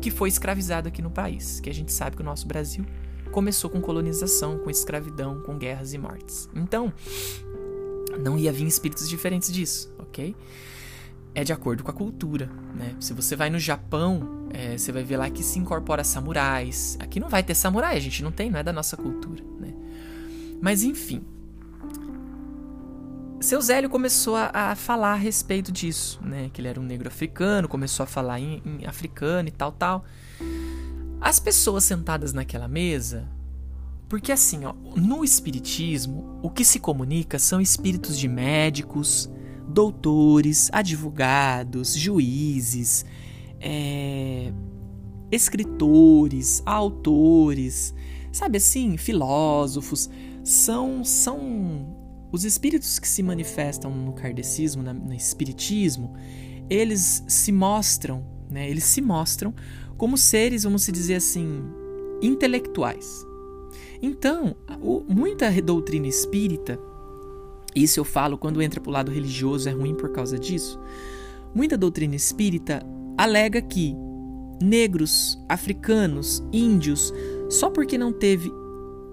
que 0.00 0.10
foi 0.10 0.28
escravizado 0.28 0.88
aqui 0.88 1.00
no 1.00 1.10
país. 1.10 1.60
Que 1.60 1.70
a 1.70 1.74
gente 1.74 1.92
sabe 1.92 2.16
que 2.16 2.22
o 2.22 2.24
nosso 2.24 2.46
Brasil 2.46 2.84
começou 3.32 3.70
com 3.70 3.80
colonização, 3.80 4.58
com 4.58 4.70
escravidão, 4.70 5.40
com 5.40 5.56
guerras 5.56 5.92
e 5.92 5.98
mortes. 5.98 6.48
Então, 6.54 6.92
não 8.22 8.38
ia 8.38 8.52
vir 8.52 8.66
espíritos 8.66 9.08
diferentes 9.08 9.52
disso, 9.52 9.94
ok? 9.98 10.34
É 11.36 11.44
de 11.44 11.52
acordo 11.52 11.84
com 11.84 11.90
a 11.90 11.94
cultura, 11.94 12.50
né? 12.74 12.96
Se 12.98 13.12
você 13.12 13.36
vai 13.36 13.50
no 13.50 13.58
Japão, 13.58 14.48
é, 14.54 14.78
você 14.78 14.90
vai 14.90 15.04
ver 15.04 15.18
lá 15.18 15.28
que 15.28 15.42
se 15.42 15.58
incorpora 15.58 16.02
samurais. 16.02 16.96
Aqui 16.98 17.20
não 17.20 17.28
vai 17.28 17.42
ter 17.42 17.54
samurai, 17.54 17.94
a 17.94 18.00
gente 18.00 18.22
não 18.24 18.32
tem, 18.32 18.50
não 18.50 18.58
é 18.58 18.62
da 18.62 18.72
nossa 18.72 18.96
cultura, 18.96 19.44
né? 19.60 19.74
Mas 20.62 20.82
enfim, 20.82 21.22
seu 23.38 23.60
Zélio 23.60 23.90
começou 23.90 24.34
a, 24.34 24.50
a, 24.50 24.74
falar 24.74 25.12
a 25.12 25.16
respeito 25.16 25.70
disso, 25.70 26.18
né? 26.24 26.48
Que 26.54 26.62
ele 26.62 26.68
era 26.68 26.80
um 26.80 26.82
negro 26.82 27.06
africano, 27.06 27.68
começou 27.68 28.04
a 28.04 28.06
falar 28.06 28.40
em, 28.40 28.62
em 28.64 28.86
africano 28.86 29.46
e 29.46 29.52
tal, 29.52 29.72
tal. 29.72 30.06
As 31.20 31.38
pessoas 31.38 31.84
sentadas 31.84 32.32
naquela 32.32 32.66
mesa, 32.66 33.28
porque 34.08 34.32
assim, 34.32 34.64
ó, 34.64 34.72
no 34.96 35.22
espiritismo, 35.22 36.40
o 36.42 36.48
que 36.48 36.64
se 36.64 36.80
comunica 36.80 37.38
são 37.38 37.60
espíritos 37.60 38.18
de 38.18 38.26
médicos, 38.26 39.30
doutores, 39.68 40.70
advogados, 40.72 41.94
juízes, 41.94 43.04
é, 43.60 44.52
escritores, 45.30 46.62
autores, 46.64 47.94
sabe 48.32 48.58
assim, 48.58 48.96
filósofos, 48.96 50.08
são 50.44 51.02
são 51.04 51.96
os 52.32 52.44
espíritos 52.44 52.98
que 52.98 53.08
se 53.08 53.22
manifestam 53.22 53.90
no 53.90 54.12
kardecismo, 54.12 54.82
no 54.82 55.14
espiritismo, 55.14 56.14
eles 56.68 57.24
se 57.26 57.52
mostram, 57.52 58.24
né? 58.50 58.68
Eles 58.68 58.84
se 58.84 59.00
mostram 59.00 59.54
como 59.96 60.18
seres, 60.18 60.64
vamos 60.64 60.82
se 60.82 60.92
dizer 60.92 61.14
assim, 61.14 61.62
intelectuais. 62.20 63.24
Então, 64.02 64.56
muita 65.08 65.50
doutrina 65.62 66.06
espírita, 66.06 66.78
isso 67.82 68.00
eu 68.00 68.04
falo 68.04 68.38
quando 68.38 68.62
entra 68.62 68.80
para 68.80 68.90
o 68.90 68.92
lado 68.92 69.12
religioso 69.12 69.68
é 69.68 69.72
ruim 69.72 69.94
por 69.94 70.10
causa 70.10 70.38
disso. 70.38 70.80
Muita 71.54 71.76
doutrina 71.76 72.14
espírita 72.14 72.82
alega 73.16 73.60
que 73.60 73.94
negros, 74.60 75.38
africanos, 75.48 76.42
índios, 76.52 77.12
só 77.50 77.70
porque 77.70 77.98
não 77.98 78.12
teve 78.12 78.50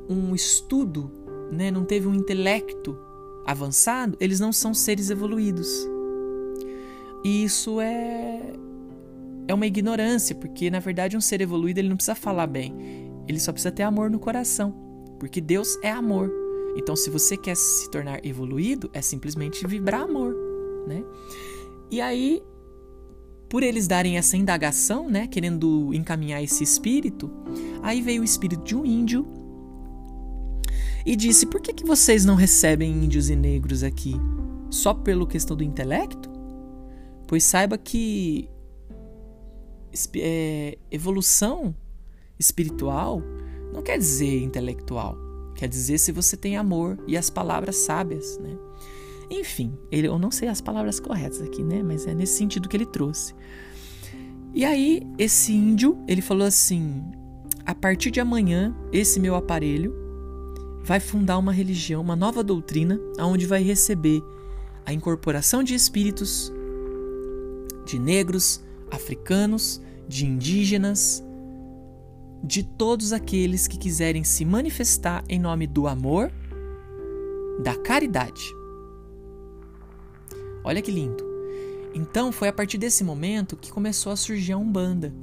um 0.09 0.33
estudo, 0.33 1.11
né, 1.51 1.69
não 1.69 1.83
teve 1.83 2.07
um 2.07 2.13
intelecto 2.13 2.97
avançado, 3.45 4.17
eles 4.19 4.39
não 4.39 4.53
são 4.53 4.73
seres 4.73 5.09
evoluídos. 5.09 5.69
E 7.23 7.43
isso 7.43 7.79
é 7.79 8.53
é 9.45 9.53
uma 9.53 9.67
ignorância, 9.67 10.33
porque 10.33 10.71
na 10.71 10.79
verdade 10.79 11.17
um 11.17 11.21
ser 11.21 11.41
evoluído 11.41 11.79
ele 11.79 11.89
não 11.89 11.97
precisa 11.97 12.15
falar 12.15 12.47
bem, 12.47 12.73
ele 13.27 13.39
só 13.39 13.51
precisa 13.51 13.71
ter 13.71 13.83
amor 13.83 14.09
no 14.09 14.19
coração, 14.19 14.73
porque 15.19 15.41
Deus 15.41 15.77
é 15.83 15.91
amor. 15.91 16.42
Então, 16.75 16.95
se 16.95 17.09
você 17.09 17.37
quer 17.37 17.55
se 17.55 17.89
tornar 17.89 18.25
evoluído, 18.25 18.89
é 18.93 19.01
simplesmente 19.01 19.65
vibrar 19.67 20.01
amor, 20.01 20.35
né? 20.87 21.03
E 21.91 22.01
aí, 22.01 22.41
por 23.47 23.61
eles 23.61 23.87
darem 23.87 24.17
essa 24.17 24.35
indagação, 24.35 25.09
né, 25.09 25.27
querendo 25.27 25.93
encaminhar 25.93 26.43
esse 26.43 26.63
espírito, 26.63 27.29
aí 27.83 28.01
veio 28.01 28.21
o 28.21 28.25
espírito 28.25 28.63
de 28.63 28.75
um 28.75 28.85
índio 28.85 29.27
e 31.05 31.15
disse: 31.15 31.45
Por 31.45 31.61
que, 31.61 31.73
que 31.73 31.85
vocês 31.85 32.25
não 32.25 32.35
recebem 32.35 32.91
índios 32.91 33.29
e 33.29 33.35
negros 33.35 33.83
aqui? 33.83 34.15
Só 34.69 34.93
pelo 34.93 35.27
questão 35.27 35.55
do 35.55 35.63
intelecto? 35.63 36.31
Pois 37.27 37.43
saiba 37.43 37.77
que 37.77 38.49
é, 40.15 40.77
evolução 40.89 41.75
espiritual 42.39 43.21
não 43.71 43.81
quer 43.81 43.97
dizer 43.97 44.41
intelectual, 44.41 45.15
quer 45.55 45.67
dizer 45.67 45.97
se 45.97 46.11
você 46.11 46.35
tem 46.35 46.57
amor 46.57 46.97
e 47.07 47.17
as 47.17 47.29
palavras 47.29 47.77
sábias, 47.77 48.37
né? 48.39 48.57
Enfim, 49.29 49.77
ele, 49.91 50.07
eu 50.07 50.19
não 50.19 50.29
sei 50.29 50.47
as 50.47 50.61
palavras 50.61 50.99
corretas 50.99 51.41
aqui, 51.41 51.63
né? 51.63 51.81
Mas 51.81 52.05
é 52.05 52.13
nesse 52.13 52.37
sentido 52.37 52.69
que 52.69 52.77
ele 52.77 52.85
trouxe. 52.85 53.33
E 54.53 54.63
aí, 54.63 55.01
esse 55.17 55.53
índio, 55.53 55.97
ele 56.07 56.21
falou 56.21 56.45
assim: 56.45 57.03
a 57.65 57.73
partir 57.73 58.11
de 58.11 58.19
amanhã, 58.19 58.75
esse 58.91 59.19
meu 59.19 59.35
aparelho 59.35 59.95
vai 60.83 60.99
fundar 60.99 61.37
uma 61.37 61.51
religião, 61.51 62.01
uma 62.01 62.15
nova 62.15 62.43
doutrina, 62.43 62.99
onde 63.19 63.45
vai 63.45 63.63
receber 63.63 64.21
a 64.85 64.93
incorporação 64.93 65.63
de 65.63 65.73
espíritos 65.73 66.51
de 67.85 67.97
negros, 67.97 68.61
africanos, 68.91 69.81
de 70.07 70.25
indígenas, 70.25 71.23
de 72.43 72.63
todos 72.63 73.13
aqueles 73.13 73.67
que 73.67 73.77
quiserem 73.77 74.23
se 74.23 74.43
manifestar 74.43 75.23
em 75.29 75.39
nome 75.39 75.65
do 75.65 75.87
amor, 75.87 76.31
da 77.63 77.75
caridade. 77.75 78.43
Olha 80.63 80.81
que 80.81 80.91
lindo. 80.91 81.23
Então 81.93 82.31
foi 82.31 82.47
a 82.47 82.53
partir 82.53 82.77
desse 82.77 83.03
momento 83.03 83.55
que 83.55 83.71
começou 83.71 84.11
a 84.11 84.15
surgir 84.15 84.53
a 84.53 84.57
Umbanda 84.57 85.13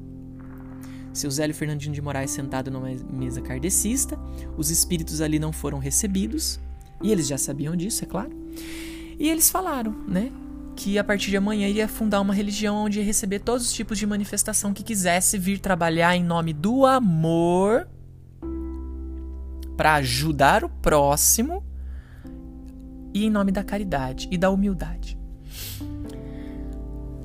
seu 1.13 1.31
Zélio 1.31 1.55
Fernandinho 1.55 1.95
de 1.95 2.01
Moraes 2.01 2.31
sentado 2.31 2.71
numa 2.71 2.89
mesa 3.11 3.41
kardecista, 3.41 4.19
os 4.57 4.71
espíritos 4.71 5.21
ali 5.21 5.39
não 5.39 5.53
foram 5.53 5.79
recebidos, 5.79 6.61
e 7.03 7.11
eles 7.11 7.27
já 7.27 7.37
sabiam 7.37 7.75
disso, 7.75 8.05
é 8.05 8.07
claro. 8.07 8.31
E 9.19 9.29
eles 9.29 9.51
falaram, 9.51 9.93
né, 10.07 10.31
que 10.77 10.99
a 10.99 11.05
partir 11.05 11.31
de 11.31 11.37
amanhã 11.37 11.69
iria 11.69 11.89
fundar 11.89 12.21
uma 12.21 12.33
religião 12.33 12.77
onde 12.77 12.99
ia 12.99 13.05
receber 13.05 13.41
todos 13.41 13.67
os 13.67 13.73
tipos 13.73 13.99
de 13.99 14.07
manifestação 14.07 14.73
que 14.73 14.83
quisesse 14.83 15.39
vir 15.39 15.59
trabalhar 15.59 16.17
em 16.17 16.25
nome 16.25 16.53
do 16.53 16.87
amor 16.87 17.89
para 19.77 19.95
ajudar 19.95 20.65
o 20.65 20.69
próximo 20.69 21.65
e 23.15 23.25
em 23.25 23.31
nome 23.31 23.53
da 23.53 23.65
caridade 23.65 24.29
e 24.31 24.39
da 24.39 24.51
humildade. 24.51 25.19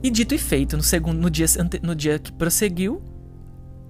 E 0.01 0.09
dito 0.09 0.35
e 0.35 0.37
feito, 0.37 0.77
no 0.77 0.83
segundo 0.83 1.19
no 1.19 1.29
dia, 1.29 1.47
no 1.81 1.95
dia 1.95 2.19
que 2.19 2.31
prosseguiu, 2.31 3.01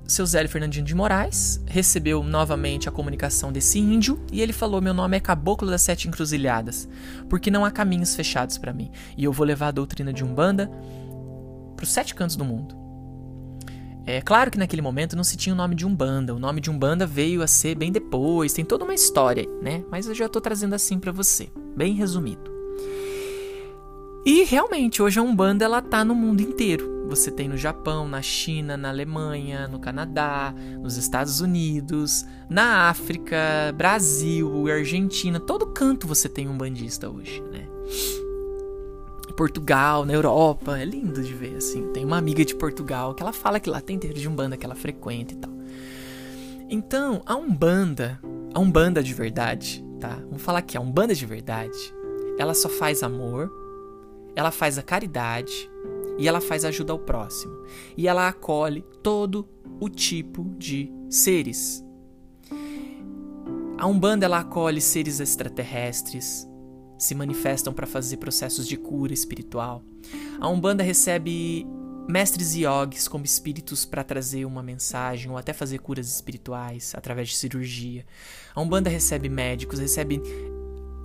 seu 0.07 0.25
Zélio 0.25 0.49
Fernandinho 0.49 0.85
de 0.85 0.93
Moraes 0.93 1.61
recebeu 1.65 2.23
novamente 2.23 2.87
a 2.87 2.91
comunicação 2.91 3.51
desse 3.51 3.79
índio 3.79 4.19
e 4.31 4.41
ele 4.41 4.53
falou: 4.53 4.81
Meu 4.81 4.93
nome 4.93 5.17
é 5.17 5.19
Caboclo 5.19 5.69
das 5.69 5.81
Sete 5.81 6.07
Encruzilhadas, 6.07 6.87
porque 7.29 7.49
não 7.49 7.65
há 7.65 7.71
caminhos 7.71 8.15
fechados 8.15 8.57
para 8.57 8.73
mim, 8.73 8.91
e 9.17 9.23
eu 9.23 9.33
vou 9.33 9.45
levar 9.45 9.69
a 9.69 9.71
doutrina 9.71 10.13
de 10.13 10.23
Umbanda 10.23 10.69
para 11.75 11.83
os 11.83 11.91
sete 11.91 12.13
cantos 12.13 12.35
do 12.35 12.45
mundo. 12.45 12.75
É 14.05 14.21
claro 14.21 14.51
que 14.51 14.59
naquele 14.59 14.83
momento 14.83 15.15
não 15.15 15.23
se 15.23 15.35
tinha 15.35 15.53
o 15.53 15.57
nome 15.57 15.73
de 15.73 15.85
Umbanda, 15.85 16.35
o 16.35 16.39
nome 16.39 16.61
de 16.61 16.69
Umbanda 16.69 17.07
veio 17.07 17.41
a 17.41 17.47
ser 17.47 17.75
bem 17.75 17.91
depois, 17.91 18.53
tem 18.53 18.63
toda 18.63 18.83
uma 18.83 18.93
história, 18.93 19.47
né? 19.61 19.83
Mas 19.89 20.07
eu 20.07 20.13
já 20.13 20.27
estou 20.27 20.41
trazendo 20.41 20.75
assim 20.75 20.99
para 20.99 21.11
você, 21.11 21.49
bem 21.75 21.95
resumido. 21.95 22.53
E 24.23 24.43
realmente, 24.43 25.01
hoje 25.01 25.19
a 25.19 25.23
Umbanda 25.23 25.65
ela 25.65 25.81
tá 25.81 26.05
no 26.05 26.13
mundo 26.13 26.41
inteiro. 26.41 26.94
Você 27.07 27.31
tem 27.31 27.47
no 27.47 27.57
Japão, 27.57 28.07
na 28.07 28.21
China, 28.21 28.75
na 28.75 28.89
Alemanha, 28.89 29.67
no 29.67 29.79
Canadá, 29.79 30.53
nos 30.81 30.97
Estados 30.97 31.39
Unidos, 31.39 32.25
na 32.49 32.89
África, 32.89 33.73
Brasil, 33.77 34.67
Argentina, 34.67 35.39
todo 35.39 35.67
canto 35.67 36.07
você 36.07 36.27
tem 36.27 36.47
um 36.47 36.57
bandista 36.57 37.09
hoje, 37.09 37.41
né? 37.51 37.67
Portugal, 39.35 40.05
na 40.05 40.13
Europa, 40.13 40.79
é 40.79 40.85
lindo 40.85 41.21
de 41.21 41.33
ver 41.33 41.57
assim. 41.57 41.91
Tem 41.91 42.05
uma 42.05 42.17
amiga 42.17 42.43
de 42.45 42.55
Portugal 42.55 43.13
que 43.13 43.21
ela 43.21 43.33
fala 43.33 43.59
que 43.59 43.69
lá 43.69 43.81
tem 43.81 43.99
terreiro 43.99 44.21
de 44.21 44.29
Umbanda 44.29 44.55
que 44.55 44.65
ela 44.65 44.75
frequenta 44.75 45.33
e 45.33 45.37
tal. 45.37 45.51
Então, 46.69 47.21
a 47.25 47.35
Umbanda, 47.35 48.19
a 48.53 48.59
Umbanda 48.59 49.03
de 49.03 49.13
verdade, 49.13 49.85
tá? 49.99 50.17
Vamos 50.25 50.41
falar 50.41 50.61
que 50.61 50.77
a 50.77 50.81
Umbanda 50.81 51.13
de 51.13 51.25
verdade, 51.25 51.77
ela 52.39 52.53
só 52.53 52.69
faz 52.69 53.03
amor, 53.03 53.51
ela 54.35 54.51
faz 54.51 54.77
a 54.77 54.81
caridade 54.81 55.69
e 56.17 56.27
ela 56.27 56.41
faz 56.41 56.65
ajuda 56.65 56.93
ao 56.93 56.99
próximo. 56.99 57.53
E 57.97 58.07
ela 58.07 58.27
acolhe 58.27 58.83
todo 59.03 59.47
o 59.79 59.89
tipo 59.89 60.53
de 60.57 60.91
seres. 61.09 61.83
A 63.77 63.85
Umbanda 63.87 64.25
ela 64.25 64.39
acolhe 64.39 64.79
seres 64.79 65.19
extraterrestres, 65.19 66.47
se 66.97 67.13
manifestam 67.13 67.73
para 67.73 67.85
fazer 67.85 68.17
processos 68.17 68.67
de 68.67 68.77
cura 68.77 69.13
espiritual. 69.13 69.83
A 70.39 70.47
Umbanda 70.47 70.81
recebe 70.81 71.67
mestres 72.07 72.55
yogis 72.55 73.07
como 73.07 73.25
espíritos 73.25 73.83
para 73.83 74.03
trazer 74.03 74.45
uma 74.45 74.61
mensagem 74.61 75.29
ou 75.29 75.37
até 75.37 75.51
fazer 75.53 75.79
curas 75.79 76.07
espirituais 76.07 76.93
através 76.95 77.29
de 77.29 77.35
cirurgia. 77.35 78.05
A 78.53 78.61
Umbanda 78.61 78.89
recebe 78.89 79.27
médicos, 79.27 79.79
recebe 79.79 80.21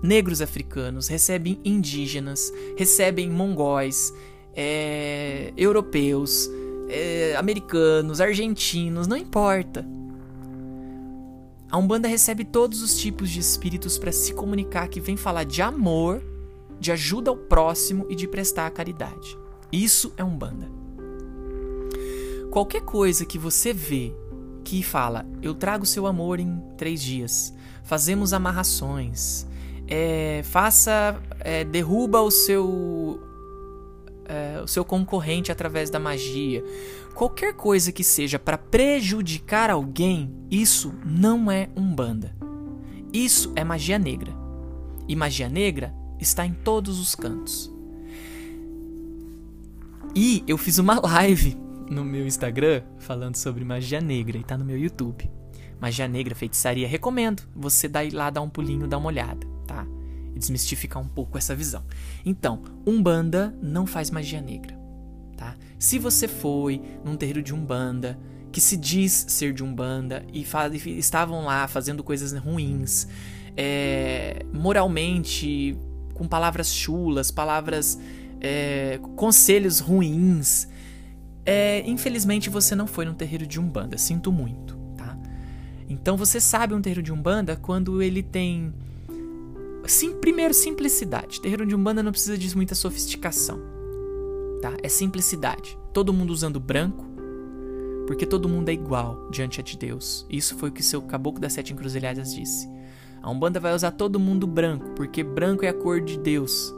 negros 0.03 0.41
africanos, 0.41 1.09
recebem 1.09 1.61
indígenas, 1.65 2.53
recebem 2.77 3.31
mongóis, 3.31 4.13
é, 4.55 5.53
europeus, 5.57 6.49
é, 6.89 7.35
americanos, 7.37 8.21
argentinos, 8.21 9.07
não 9.07 9.17
importa. 9.17 9.87
A 11.71 11.79
Umbanda 11.79 12.09
recebe 12.09 12.45
todos 12.45 12.83
os 12.83 12.97
tipos 12.99 13.31
de 13.31 13.39
espíritos 13.39 13.97
para 13.97 14.11
se 14.11 14.35
comunicar 14.35 14.89
que 14.89 15.01
vem 15.01 15.17
falar 15.17 15.45
de 15.45 15.63
amor, 15.63 16.21
de 16.81 16.91
ajuda 16.91 17.31
ao 17.31 17.37
próximo 17.37 18.07
e 18.09 18.17
de 18.17 18.27
prestar 18.27 18.67
a 18.67 18.71
caridade. 18.71 19.39
Isso 19.71 20.13
é 20.17 20.25
Umbanda. 20.25 20.69
Qualquer 22.51 22.81
coisa 22.81 23.25
que 23.25 23.39
você 23.39 23.73
vê 23.73 24.13
que 24.65 24.83
fala, 24.83 25.25
eu 25.41 25.55
trago 25.55 25.87
seu 25.87 26.07
amor 26.07 26.41
em 26.41 26.61
três 26.77 27.01
dias, 27.01 27.55
fazemos 27.85 28.33
amarrações, 28.33 29.47
é, 29.87 30.43
faça, 30.45 31.21
é, 31.41 31.65
derruba 31.65 32.21
o 32.21 32.31
seu, 32.31 33.21
é, 34.31 34.61
o 34.63 34.69
seu 34.69 34.85
concorrente 34.85 35.51
através 35.51 35.91
da 35.91 35.99
magia. 35.99 36.63
Qualquer 37.15 37.55
coisa 37.55 37.91
que 37.91 38.05
seja 38.05 38.39
para 38.39 38.57
prejudicar 38.57 39.71
alguém, 39.71 40.33
isso 40.51 40.95
não 41.05 41.51
é 41.51 41.69
umbanda. 41.77 42.35
Isso 43.13 43.53
é 43.57 43.65
magia 43.65 43.99
negra. 43.99 44.33
E 45.09 45.17
magia 45.17 45.49
negra 45.49 45.93
está 46.21 46.47
em 46.47 46.53
todos 46.53 47.01
os 47.01 47.15
cantos. 47.15 47.73
E 50.15 50.45
eu 50.47 50.57
fiz 50.57 50.79
uma 50.79 51.01
live 51.03 51.57
no 51.91 52.05
meu 52.05 52.27
Instagram 52.27 52.83
falando 52.99 53.37
sobre 53.37 53.65
magia 53.65 54.01
negra 54.01 54.39
e 54.39 54.45
tá 54.45 54.57
no 54.57 54.65
meu 54.65 54.79
YouTube. 54.79 55.29
Magia 55.81 56.07
negra, 56.07 56.35
feitiçaria, 56.35 56.87
recomendo 56.87 57.43
você 57.57 57.89
dar 57.89 58.07
lá 58.13 58.31
dar 58.31 58.43
um 58.43 58.51
pulinho, 58.51 58.87
dar 58.87 58.99
uma 58.99 59.09
olhada 59.09 59.51
tá? 59.71 59.87
Desmistificar 60.41 61.01
um 61.01 61.09
pouco 61.09 61.39
essa 61.39 61.55
visão. 61.55 61.85
Então, 62.25 62.63
Umbanda 62.87 63.55
não 63.63 63.87
faz 63.87 64.11
magia 64.11 64.41
negra, 64.41 64.77
tá? 65.37 65.55
Se 65.79 65.99
você 65.99 66.27
foi 66.27 66.83
num 67.05 67.17
terreiro 67.17 67.43
de 67.43 67.55
Umbanda 67.55 68.19
que 68.51 68.61
se 68.61 68.77
diz 68.77 69.27
ser 69.29 69.53
de 69.53 69.63
Umbanda 69.63 70.25
e, 70.33 70.45
e 70.45 70.99
estavam 70.99 71.45
lá 71.45 71.69
fazendo 71.69 72.03
coisas 72.03 72.33
ruins, 72.33 73.07
é, 73.57 74.45
moralmente, 74.53 75.77
com 76.15 76.27
palavras 76.27 76.75
chulas, 76.75 77.31
palavras 77.31 77.99
é, 78.41 78.99
conselhos 79.17 79.81
ruins. 79.81 80.69
É, 81.45 81.83
infelizmente 81.87 82.51
você 82.51 82.75
não 82.75 82.87
foi 82.87 83.05
num 83.05 83.15
terreiro 83.15 83.47
de 83.47 83.59
Umbanda, 83.59 83.97
sinto 83.97 84.31
muito, 84.31 84.77
tá? 84.97 85.17
Então 85.89 86.17
você 86.17 86.41
sabe 86.41 86.75
um 86.75 86.81
terreiro 86.81 87.03
de 87.03 87.13
Umbanda 87.13 87.57
quando 87.57 88.03
ele 88.03 88.23
tem. 88.23 88.73
Sim, 89.87 90.13
primeiro, 90.13 90.55
simplicidade. 90.55 91.41
Terreiro 91.41 91.67
de 91.67 91.75
Umbanda 91.75 92.03
não 92.03 92.13
precisa 92.13 92.37
de 92.39 92.57
muita 92.57 92.75
sofisticação, 92.75 93.61
tá? 94.61 94.77
É 94.83 94.89
simplicidade. 94.89 95.79
Todo 95.93 96.13
mundo 96.13 96.31
usando 96.31 96.61
branco, 96.61 97.05
porque 98.07 98.27
todo 98.27 98.49
mundo 98.49 98.69
é 98.69 98.73
igual 98.73 99.29
diante 99.31 99.63
de 99.63 99.77
Deus. 99.77 100.27
Isso 100.31 100.57
foi 100.57 100.69
o 100.69 100.73
que 100.73 100.83
seu 100.83 101.03
caboclo 101.03 101.41
das 101.41 101.53
sete 101.53 101.73
encruzilhadas 101.73 102.35
disse. 102.35 102.69
A 103.23 103.31
Umbanda 103.31 103.61
vai 103.61 103.75
usar 103.75 103.91
todo 103.91 104.21
mundo 104.21 104.47
branco, 104.47 104.91
porque 104.97 105.23
branco 105.23 105.65
é 105.65 105.69
a 105.69 105.75
cor 105.75 106.01
de 106.01 106.19
Deus 106.19 106.73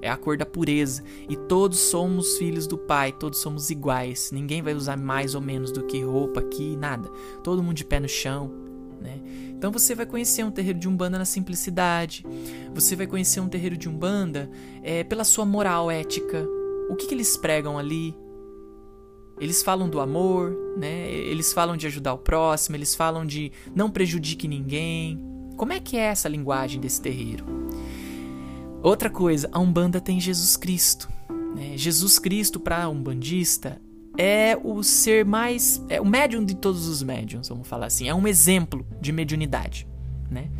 é 0.00 0.08
a 0.08 0.16
cor 0.16 0.36
da 0.36 0.46
pureza. 0.46 1.02
E 1.28 1.36
todos 1.36 1.78
somos 1.78 2.38
filhos 2.38 2.66
do 2.66 2.78
Pai, 2.78 3.12
todos 3.12 3.38
somos 3.38 3.70
iguais. 3.70 4.30
Ninguém 4.32 4.62
vai 4.62 4.74
usar 4.74 4.96
mais 4.96 5.34
ou 5.34 5.40
menos 5.40 5.72
do 5.72 5.84
que 5.84 6.02
roupa 6.02 6.40
aqui, 6.40 6.76
nada. 6.76 7.08
Todo 7.42 7.62
mundo 7.62 7.74
de 7.74 7.84
pé 7.84 8.00
no 8.00 8.08
chão. 8.08 8.50
Então 9.58 9.72
você 9.72 9.92
vai 9.92 10.06
conhecer 10.06 10.44
um 10.44 10.52
terreiro 10.52 10.78
de 10.78 10.88
Umbanda 10.88 11.18
na 11.18 11.24
simplicidade. 11.24 12.24
Você 12.72 12.94
vai 12.94 13.08
conhecer 13.08 13.40
um 13.40 13.48
terreiro 13.48 13.76
de 13.76 13.88
Umbanda 13.88 14.48
é, 14.84 15.02
pela 15.02 15.24
sua 15.24 15.44
moral 15.44 15.90
ética. 15.90 16.46
O 16.88 16.94
que, 16.94 17.08
que 17.08 17.14
eles 17.14 17.36
pregam 17.36 17.76
ali? 17.76 18.16
Eles 19.40 19.60
falam 19.60 19.90
do 19.90 19.98
amor, 19.98 20.56
né? 20.76 21.10
Eles 21.10 21.52
falam 21.52 21.76
de 21.76 21.88
ajudar 21.88 22.14
o 22.14 22.18
próximo, 22.18 22.76
eles 22.76 22.94
falam 22.94 23.26
de 23.26 23.50
não 23.74 23.90
prejudique 23.90 24.46
ninguém. 24.46 25.20
Como 25.56 25.72
é 25.72 25.80
que 25.80 25.96
é 25.96 26.04
essa 26.04 26.28
linguagem 26.28 26.80
desse 26.80 27.02
terreiro? 27.02 27.44
Outra 28.80 29.10
coisa, 29.10 29.48
a 29.50 29.58
Umbanda 29.58 30.00
tem 30.00 30.20
Jesus 30.20 30.56
Cristo. 30.56 31.08
Né? 31.56 31.76
Jesus 31.76 32.20
Cristo, 32.20 32.60
para 32.60 32.84
a 32.84 32.88
Umbandista, 32.88 33.80
é 34.18 34.58
o 34.60 34.82
ser 34.82 35.24
mais. 35.24 35.82
É 35.88 36.00
o 36.00 36.04
médium 36.04 36.44
de 36.44 36.56
todos 36.56 36.88
os 36.88 37.02
médiums, 37.04 37.48
vamos 37.48 37.68
falar 37.68 37.86
assim. 37.86 38.08
É 38.08 38.14
um 38.14 38.26
exemplo 38.26 38.84
de 39.00 39.12
mediunidade. 39.12 39.86
Né? 40.28 40.50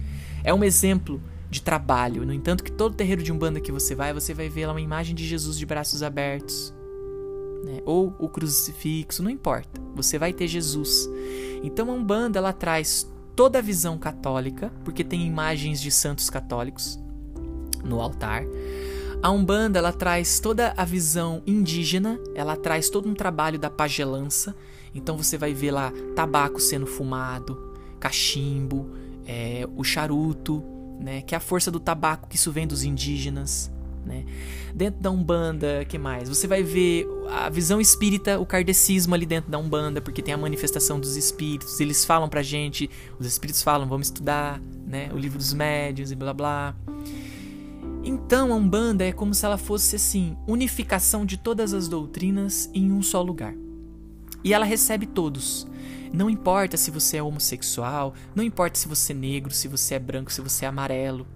É 0.45 0.55
um 0.55 0.63
exemplo 0.63 1.21
de 1.51 1.61
trabalho. 1.61 2.25
No 2.25 2.33
entanto, 2.33 2.63
que 2.63 2.71
todo 2.71 2.95
terreiro 2.95 3.23
de 3.23 3.33
Umbanda 3.33 3.61
que 3.61 3.73
você 3.73 3.97
vai, 3.97 4.15
você 4.15 4.33
vai 4.33 4.49
ver 4.49 4.67
lá 4.67 4.73
uma 4.73 4.81
imagem 4.81 5.15
de 5.15 5.27
Jesus 5.27 5.59
de 5.59 5.67
braços 5.67 6.05
abertos. 6.05 6.73
Né? 7.65 7.83
Ou 7.85 8.15
o 8.21 8.29
crucifixo, 8.29 9.25
não 9.25 9.31
importa. 9.31 9.81
Você 9.97 10.19
vai 10.19 10.33
ter 10.33 10.47
Jesus. 10.47 11.11
Então 11.65 11.91
a 11.91 11.95
Umbanda 11.95 12.39
ela 12.39 12.53
traz 12.53 13.11
toda 13.35 13.59
a 13.59 13.63
visão 13.63 13.99
católica, 13.99 14.73
porque 14.85 15.03
tem 15.03 15.27
imagens 15.27 15.81
de 15.81 15.91
santos 15.91 16.31
católicos 16.31 16.99
no 17.85 18.01
altar. 18.01 18.45
A 19.21 19.31
Umbanda 19.31 19.81
ela 19.81 19.93
traz 19.93 20.39
toda 20.39 20.73
a 20.77 20.85
visão 20.85 21.43
indígena, 21.45 22.21
ela 22.35 22.57
traz 22.57 22.89
todo 22.89 23.09
um 23.09 23.15
trabalho 23.15 23.59
da 23.59 23.69
pagelança. 23.69 24.55
Então 24.95 25.17
você 25.17 25.37
vai 25.37 25.53
ver 25.53 25.73
lá 25.73 25.93
tabaco 26.15 26.61
sendo 26.61 26.87
fumado, 26.87 27.75
cachimbo, 27.99 28.89
é, 29.27 29.69
o 29.77 29.83
charuto, 29.83 30.63
né, 31.01 31.23
que 31.23 31.35
é 31.35 31.39
a 31.39 31.41
força 31.41 31.71
do 31.71 31.81
tabaco 31.81 32.29
que 32.29 32.37
isso 32.37 32.53
vem 32.53 32.67
dos 32.67 32.85
indígenas. 32.85 33.71
Né? 34.07 34.25
Dentro 34.73 35.01
da 35.01 35.11
Umbanda, 35.11 35.85
que 35.85 35.99
mais? 35.99 36.29
Você 36.29 36.47
vai 36.47 36.63
ver 36.63 37.07
a 37.29 37.51
visão 37.51 37.81
espírita, 37.81 38.39
o 38.39 38.47
kardecismo 38.47 39.15
ali 39.15 39.27
dentro 39.27 39.51
da 39.51 39.59
Umbanda, 39.59 40.01
porque 40.01 40.23
tem 40.23 40.33
a 40.33 40.39
manifestação 40.39 40.99
dos 40.99 41.17
espíritos. 41.17 41.79
Eles 41.81 42.05
falam 42.05 42.29
pra 42.29 42.41
gente, 42.41 42.89
os 43.19 43.27
espíritos 43.27 43.63
falam, 43.63 43.87
vamos 43.87 44.07
estudar, 44.07 44.63
né? 44.87 45.11
O 45.13 45.19
livro 45.19 45.37
dos 45.37 45.53
médios 45.53 46.11
e 46.11 46.15
blá 46.15 46.33
blá. 46.33 46.75
Então 48.09 48.55
a 48.55 48.57
Umbanda 48.57 49.05
é 49.05 49.13
como 49.13 49.35
se 49.35 49.45
ela 49.45 49.59
fosse 49.59 49.97
assim, 49.97 50.35
unificação 50.47 51.27
de 51.27 51.37
todas 51.37 51.75
as 51.75 51.89
doutrinas 51.89 52.71
em 52.73 52.91
um 52.91 53.03
só 53.03 53.21
lugar. 53.21 53.53
E 54.43 54.55
ela 54.55 54.65
recebe 54.65 55.05
todos. 55.05 55.69
Não 56.11 56.31
importa 56.31 56.79
se 56.79 56.91
você 56.91 57.19
é 57.19 57.23
homossexual, 57.23 58.15
não 58.35 58.43
importa 58.43 58.79
se 58.79 58.89
você 58.89 59.13
é 59.13 59.15
negro, 59.15 59.53
se 59.53 59.69
você 59.69 59.97
é 59.97 59.99
branco, 59.99 60.33
se 60.33 60.41
você 60.41 60.65
é 60.65 60.69
amarelo. 60.69 61.27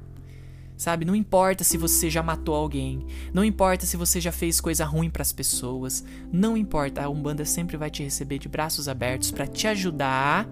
Sabe? 0.74 1.04
Não 1.04 1.14
importa 1.14 1.62
se 1.62 1.76
você 1.76 2.08
já 2.08 2.22
matou 2.22 2.54
alguém, 2.54 3.04
não 3.34 3.44
importa 3.44 3.84
se 3.84 3.98
você 3.98 4.18
já 4.18 4.32
fez 4.32 4.58
coisa 4.58 4.86
ruim 4.86 5.10
para 5.10 5.20
as 5.20 5.30
pessoas, 5.30 6.02
não 6.32 6.56
importa, 6.56 7.04
a 7.04 7.08
Umbanda 7.10 7.44
sempre 7.44 7.76
vai 7.76 7.90
te 7.90 8.02
receber 8.02 8.38
de 8.38 8.48
braços 8.48 8.88
abertos 8.88 9.30
para 9.30 9.46
te 9.46 9.66
ajudar 9.66 10.48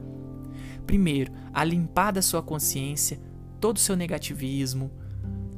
primeiro 0.86 1.32
a 1.50 1.64
limpar 1.64 2.10
da 2.10 2.20
sua 2.20 2.42
consciência 2.42 3.18
todo 3.58 3.78
o 3.78 3.80
seu 3.80 3.96
negativismo, 3.96 4.90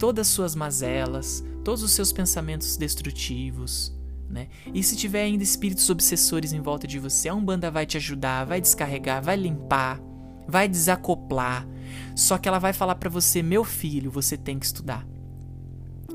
todas 0.03 0.27
as 0.27 0.35
suas 0.35 0.57
mazelas, 0.57 1.45
todos 1.63 1.81
os 1.85 1.93
seus 1.93 2.11
pensamentos 2.11 2.77
destrutivos. 2.77 3.97
Né? 4.29 4.49
E 4.75 4.83
se 4.83 4.97
tiver 4.97 5.23
ainda 5.23 5.45
espíritos 5.45 5.89
obsessores 5.89 6.53
em 6.53 6.61
volta 6.61 6.89
de 6.89 6.99
você, 6.99 7.29
a 7.29 7.35
Umbanda 7.35 7.71
vai 7.71 7.87
te 7.87 7.99
ajudar, 7.99 8.45
vai 8.45 8.61
descarregar, 8.61 9.23
vai 9.23 9.37
limpar, 9.37 10.01
vai 10.49 10.67
desacoplar. 10.69 11.69
Só 12.17 12.37
que 12.37 12.49
ela 12.49 12.59
vai 12.59 12.73
falar 12.73 12.97
para 12.97 13.09
você, 13.09 13.45
meu 13.45 13.63
filho, 13.63 14.11
você 14.11 14.37
tem 14.37 14.59
que 14.59 14.67
estudar. 14.67 15.07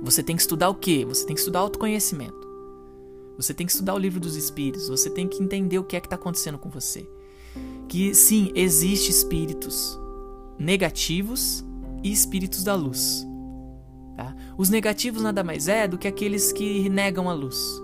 Você 0.01 0.21
tem 0.21 0.35
que 0.35 0.41
estudar 0.41 0.67
o 0.67 0.75
quê? 0.75 1.05
Você 1.05 1.25
tem 1.25 1.33
que 1.33 1.39
estudar 1.39 1.59
autoconhecimento. 1.59 2.45
Você 3.37 3.53
tem 3.53 3.65
que 3.65 3.71
estudar 3.71 3.93
o 3.93 3.99
livro 3.99 4.19
dos 4.19 4.35
espíritos, 4.35 4.89
você 4.89 5.09
tem 5.09 5.29
que 5.29 5.41
entender 5.41 5.79
o 5.79 5.85
que 5.85 5.95
é 5.95 6.01
que 6.01 6.07
está 6.07 6.17
acontecendo 6.17 6.57
com 6.57 6.69
você. 6.69 7.09
Que 7.87 8.13
sim, 8.13 8.51
existe 8.53 9.11
espíritos 9.11 9.97
negativos 10.59 11.63
e 12.03 12.11
espíritos 12.11 12.65
da 12.65 12.75
luz. 12.75 13.26
Tá? 14.17 14.35
Os 14.57 14.67
negativos 14.67 15.21
nada 15.21 15.43
mais 15.43 15.67
é 15.67 15.87
do 15.87 15.95
que 15.95 16.07
aqueles 16.07 16.51
que 16.51 16.89
negam 16.89 17.29
a 17.29 17.33
luz. 17.33 17.79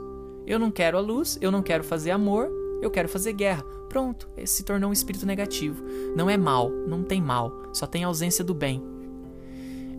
Eu 0.47 0.57
não 0.57 0.71
quero 0.71 0.97
a 0.97 0.99
luz, 0.99 1.37
eu 1.39 1.51
não 1.51 1.61
quero 1.61 1.83
fazer 1.83 2.09
amor, 2.09 2.49
eu 2.81 2.89
quero 2.89 3.07
fazer 3.07 3.33
guerra. 3.33 3.63
Pronto, 3.87 4.27
esse 4.35 4.55
se 4.55 4.63
tornou 4.63 4.89
um 4.89 4.93
espírito 4.93 5.27
negativo. 5.27 5.83
Não 6.15 6.27
é 6.27 6.35
mal, 6.35 6.71
não 6.71 7.03
tem 7.03 7.21
mal, 7.21 7.69
só 7.71 7.85
tem 7.85 8.03
ausência 8.03 8.43
do 8.43 8.55
bem. 8.55 8.83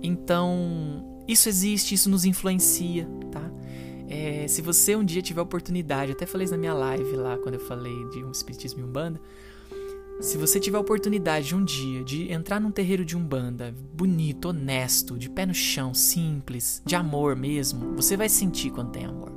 Então, 0.02 1.22
isso 1.28 1.48
existe, 1.48 1.94
isso 1.94 2.10
nos 2.10 2.24
influencia, 2.24 3.08
tá? 3.30 3.48
É, 4.08 4.48
se 4.48 4.60
você 4.60 4.96
um 4.96 5.04
dia 5.04 5.22
tiver 5.22 5.40
oportunidade, 5.40 6.10
até 6.10 6.26
falei 6.26 6.46
isso 6.46 6.52
na 6.52 6.58
minha 6.58 6.74
live 6.74 7.14
lá, 7.14 7.38
quando 7.38 7.54
eu 7.54 7.60
falei 7.60 7.94
de 8.10 8.24
um 8.24 8.32
espiritismo 8.32 8.80
e 8.80 8.82
umbanda, 8.82 9.20
se 10.20 10.38
você 10.38 10.60
tiver 10.60 10.76
a 10.76 10.80
oportunidade 10.80 11.54
um 11.54 11.64
dia 11.64 12.04
de 12.04 12.30
entrar 12.32 12.60
num 12.60 12.70
terreiro 12.70 13.04
de 13.04 13.16
umbanda, 13.16 13.74
bonito, 13.92 14.48
honesto, 14.48 15.18
de 15.18 15.28
pé 15.28 15.44
no 15.44 15.54
chão, 15.54 15.92
simples, 15.92 16.82
de 16.84 16.94
amor 16.94 17.34
mesmo, 17.36 17.94
você 17.96 18.16
vai 18.16 18.28
sentir 18.28 18.70
quando 18.70 18.92
tem 18.92 19.04
amor. 19.04 19.32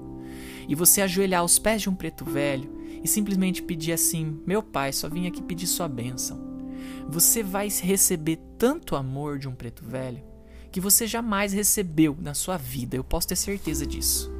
E 0.68 0.76
você 0.76 1.02
ajoelhar 1.02 1.42
aos 1.42 1.58
pés 1.58 1.82
de 1.82 1.90
um 1.90 1.96
preto 1.96 2.24
velho 2.24 2.70
e 3.04 3.08
simplesmente 3.08 3.62
pedir 3.62 3.94
assim: 3.94 4.40
Meu 4.46 4.62
pai, 4.62 4.94
só 4.94 5.10
vim 5.10 5.28
aqui 5.28 5.42
pedir 5.42 5.68
sua 5.68 5.88
bênção. 5.88 6.46
Você 7.10 7.42
vai 7.42 7.70
receber 7.70 8.38
tanto 8.58 8.96
amor 8.96 9.40
de 9.40 9.48
um 9.48 9.56
preto 9.56 9.84
velho 9.84 10.22
que 10.72 10.82
você 10.82 11.08
jamais 11.08 11.54
recebeu 11.54 12.16
na 12.22 12.34
sua 12.34 12.58
vida, 12.58 12.96
eu 12.96 13.04
posso 13.04 13.28
ter 13.28 13.36
certeza 13.36 13.86
disso. 13.86 14.32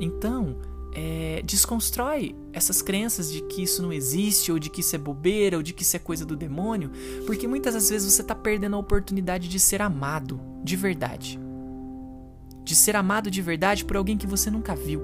Então, 0.00 0.58
é, 0.92 1.42
desconstrói 1.44 2.34
essas 2.52 2.80
crenças 2.80 3.30
de 3.30 3.42
que 3.42 3.62
isso 3.62 3.82
não 3.82 3.92
existe, 3.92 4.50
ou 4.50 4.58
de 4.58 4.70
que 4.70 4.80
isso 4.80 4.96
é 4.96 4.98
bobeira, 4.98 5.56
ou 5.56 5.62
de 5.62 5.72
que 5.72 5.82
isso 5.82 5.96
é 5.96 5.98
coisa 5.98 6.24
do 6.24 6.34
demônio, 6.34 6.90
porque 7.26 7.46
muitas 7.46 7.74
das 7.74 7.90
vezes 7.90 8.12
você 8.12 8.22
está 8.22 8.34
perdendo 8.34 8.76
a 8.76 8.78
oportunidade 8.78 9.48
de 9.48 9.60
ser 9.60 9.82
amado 9.82 10.40
de 10.64 10.76
verdade. 10.76 11.38
De 12.64 12.74
ser 12.74 12.96
amado 12.96 13.30
de 13.30 13.42
verdade 13.42 13.84
por 13.84 13.96
alguém 13.96 14.16
que 14.16 14.26
você 14.26 14.50
nunca 14.50 14.74
viu. 14.74 15.02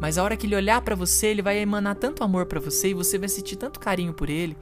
Mas 0.00 0.18
a 0.18 0.24
hora 0.24 0.36
que 0.36 0.46
ele 0.46 0.56
olhar 0.56 0.82
para 0.82 0.96
você, 0.96 1.28
ele 1.28 1.42
vai 1.42 1.58
emanar 1.58 1.94
tanto 1.94 2.24
amor 2.24 2.46
para 2.46 2.60
você 2.60 2.88
e 2.88 2.94
você 2.94 3.16
vai 3.18 3.28
sentir 3.28 3.56
tanto 3.56 3.78
carinho 3.78 4.12
por 4.12 4.28
ele, 4.28 4.56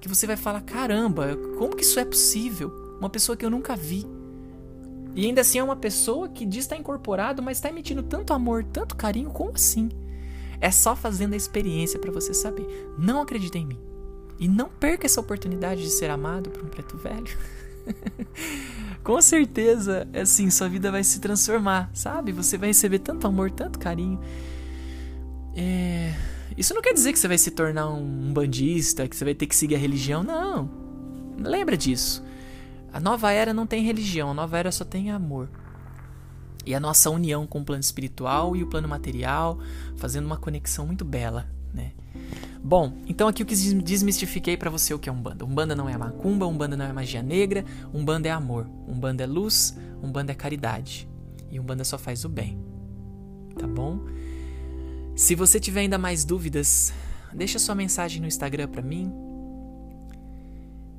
que 0.00 0.08
você 0.08 0.26
vai 0.26 0.36
falar: 0.36 0.62
caramba, 0.62 1.36
como 1.58 1.76
que 1.76 1.82
isso 1.82 2.00
é 2.00 2.04
possível? 2.04 2.96
Uma 2.98 3.10
pessoa 3.10 3.36
que 3.36 3.44
eu 3.44 3.50
nunca 3.50 3.76
vi. 3.76 4.06
E 5.16 5.24
ainda 5.24 5.40
assim 5.40 5.58
é 5.58 5.64
uma 5.64 5.74
pessoa 5.74 6.28
que 6.28 6.44
diz 6.44 6.64
estar 6.64 6.76
incorporado, 6.76 7.42
mas 7.42 7.56
está 7.56 7.70
emitindo 7.70 8.02
tanto 8.02 8.34
amor, 8.34 8.62
tanto 8.62 8.94
carinho, 8.94 9.30
como 9.30 9.52
assim? 9.54 9.88
É 10.60 10.70
só 10.70 10.94
fazendo 10.94 11.32
a 11.32 11.36
experiência 11.36 11.98
para 11.98 12.12
você 12.12 12.34
saber. 12.34 12.66
Não 12.98 13.22
acredite 13.22 13.56
em 13.56 13.64
mim. 13.64 13.78
E 14.38 14.46
não 14.46 14.68
perca 14.68 15.06
essa 15.06 15.18
oportunidade 15.18 15.82
de 15.82 15.88
ser 15.88 16.10
amado 16.10 16.50
por 16.50 16.62
um 16.62 16.68
preto 16.68 16.98
velho. 16.98 17.34
Com 19.02 19.22
certeza, 19.22 20.06
assim, 20.12 20.50
sua 20.50 20.68
vida 20.68 20.90
vai 20.90 21.02
se 21.02 21.18
transformar, 21.18 21.90
sabe? 21.94 22.30
Você 22.32 22.58
vai 22.58 22.68
receber 22.68 22.98
tanto 22.98 23.26
amor, 23.26 23.50
tanto 23.50 23.78
carinho. 23.78 24.20
É... 25.56 26.12
Isso 26.58 26.74
não 26.74 26.82
quer 26.82 26.92
dizer 26.92 27.14
que 27.14 27.18
você 27.18 27.28
vai 27.28 27.38
se 27.38 27.52
tornar 27.52 27.88
um 27.88 28.34
bandista, 28.34 29.08
que 29.08 29.16
você 29.16 29.24
vai 29.24 29.34
ter 29.34 29.46
que 29.46 29.56
seguir 29.56 29.76
a 29.76 29.78
religião, 29.78 30.22
não. 30.22 30.70
Lembra 31.38 31.74
disso. 31.74 32.22
A 32.96 33.00
nova 33.00 33.30
era 33.30 33.52
não 33.52 33.66
tem 33.66 33.84
religião, 33.84 34.30
a 34.30 34.34
nova 34.34 34.56
era 34.56 34.72
só 34.72 34.82
tem 34.82 35.10
amor. 35.10 35.50
E 36.64 36.74
a 36.74 36.80
nossa 36.80 37.10
união 37.10 37.46
com 37.46 37.60
o 37.60 37.64
plano 37.64 37.82
espiritual 37.82 38.56
e 38.56 38.62
o 38.62 38.68
plano 38.68 38.88
material, 38.88 39.58
fazendo 39.96 40.24
uma 40.24 40.38
conexão 40.38 40.86
muito 40.86 41.04
bela, 41.04 41.46
né? 41.74 41.92
Bom, 42.64 42.96
então 43.06 43.28
aqui 43.28 43.42
eu 43.42 43.46
quis 43.46 43.70
desmistifiquei 43.84 44.56
para 44.56 44.70
você 44.70 44.94
o 44.94 44.98
que 44.98 45.10
é 45.10 45.12
Umbanda. 45.12 45.44
Umbanda 45.44 45.76
não 45.76 45.90
é 45.90 45.94
macumba, 45.98 46.46
Umbanda 46.46 46.74
não 46.74 46.86
é 46.86 46.92
magia 46.94 47.22
negra, 47.22 47.66
Umbanda 47.92 48.28
é 48.28 48.30
amor, 48.30 48.66
Umbanda 48.88 49.24
é 49.24 49.26
luz, 49.26 49.76
Umbanda 50.02 50.32
é 50.32 50.34
caridade. 50.34 51.06
E 51.50 51.60
Umbanda 51.60 51.84
só 51.84 51.98
faz 51.98 52.24
o 52.24 52.30
bem. 52.30 52.58
tá 53.58 53.66
bom? 53.66 54.00
Se 55.14 55.34
você 55.34 55.60
tiver 55.60 55.80
ainda 55.80 55.98
mais 55.98 56.24
dúvidas, 56.24 56.94
deixa 57.34 57.58
sua 57.58 57.74
mensagem 57.74 58.22
no 58.22 58.26
Instagram 58.26 58.68
para 58.68 58.80
mim. 58.80 59.25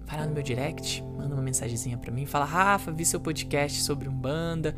Vai 0.07 0.17
lá 0.17 0.25
no 0.25 0.33
meu 0.33 0.41
direct, 0.41 1.03
manda 1.03 1.35
uma 1.35 1.43
mensagenzinha 1.43 1.97
para 1.97 2.11
mim, 2.11 2.25
fala: 2.25 2.45
"Rafa, 2.45 2.91
vi 2.91 3.05
seu 3.05 3.19
podcast 3.19 3.81
sobre 3.81 4.07
Umbanda, 4.07 4.75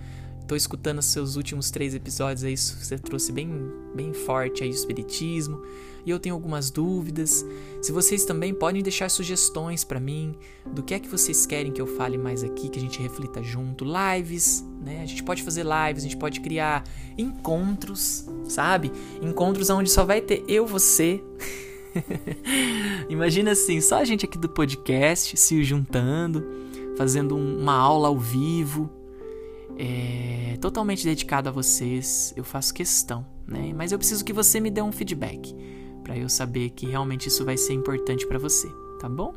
tô 0.48 0.56
escutando 0.56 1.02
seus 1.02 1.36
últimos 1.36 1.70
três 1.70 1.94
episódios 1.94 2.44
aí, 2.44 2.58
você 2.58 2.98
trouxe 2.98 3.32
bem, 3.32 3.72
bem 3.96 4.12
forte 4.12 4.64
aí 4.64 4.70
o 4.70 4.74
espiritismo 4.74 5.62
e 6.06 6.10
eu 6.10 6.20
tenho 6.20 6.34
algumas 6.34 6.72
dúvidas. 6.72 7.46
Se 7.82 7.92
vocês 7.92 8.26
também 8.26 8.54
podem 8.54 8.82
deixar 8.82 9.10
sugestões 9.10 9.84
para 9.84 10.00
mim 10.00 10.36
do 10.66 10.82
que 10.82 10.96
é 10.96 11.00
que 11.00 11.08
vocês 11.08 11.46
querem 11.46 11.72
que 11.72 11.80
eu 11.80 11.86
fale 11.86 12.18
mais 12.18 12.44
aqui, 12.44 12.68
que 12.68 12.80
a 12.80 12.82
gente 12.82 13.00
reflita 13.00 13.44
junto, 13.44 13.86
lives, 13.86 14.66
né? 14.82 15.02
A 15.04 15.06
gente 15.06 15.24
pode 15.24 15.44
fazer 15.44 15.64
lives, 15.64 16.04
a 16.04 16.08
gente 16.08 16.18
pode 16.18 16.40
criar 16.40 16.84
encontros, 17.16 18.28
sabe? 18.46 18.92
Encontros 19.22 19.70
onde 19.70 19.90
só 19.92 20.04
vai 20.04 20.20
ter 20.20 20.44
eu, 20.48 20.66
você. 20.66 21.24
Imagina 23.10 23.52
assim, 23.52 23.82
só 23.82 23.98
a 23.98 24.06
gente 24.06 24.26
aqui 24.26 24.38
do 24.38 24.50
podcast 24.50 25.36
se 25.38 25.64
juntando, 25.64 26.46
fazendo 26.98 27.36
uma 27.36 27.74
aula 27.74 28.08
ao 28.08 28.18
vivo, 28.18 28.90
é, 29.78 30.58
totalmente 30.60 31.04
dedicado 31.04 31.50
a 31.50 31.52
vocês. 31.52 32.34
Eu 32.36 32.44
faço 32.44 32.74
questão, 32.74 33.26
né? 33.48 33.74
Mas 33.76 33.92
eu 33.92 33.98
preciso 33.98 34.24
que 34.24 34.34
você 34.34 34.60
me 34.60 34.70
dê 34.70 34.82
um 34.82 34.92
feedback 34.92 35.56
para 36.04 36.18
eu 36.18 36.28
saber 36.28 36.72
que 36.72 36.86
realmente 36.86 37.28
isso 37.28 37.46
vai 37.46 37.58
ser 37.58 37.74
importante 37.74 38.26
para 38.28 38.40
você, 38.40 38.68
tá 39.00 39.08
bom? 39.08 39.34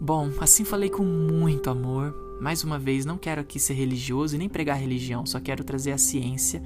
Bom, 0.00 0.30
assim 0.40 0.64
falei 0.64 0.90
com 0.90 1.02
muito 1.02 1.70
amor. 1.70 2.14
Mais 2.40 2.62
uma 2.62 2.78
vez, 2.78 3.06
não 3.06 3.16
quero 3.16 3.40
aqui 3.40 3.58
ser 3.58 3.74
religioso 3.74 4.34
e 4.34 4.38
nem 4.38 4.48
pregar 4.48 4.78
religião, 4.78 5.24
só 5.24 5.40
quero 5.40 5.64
trazer 5.64 5.92
a 5.92 5.98
ciência, 5.98 6.62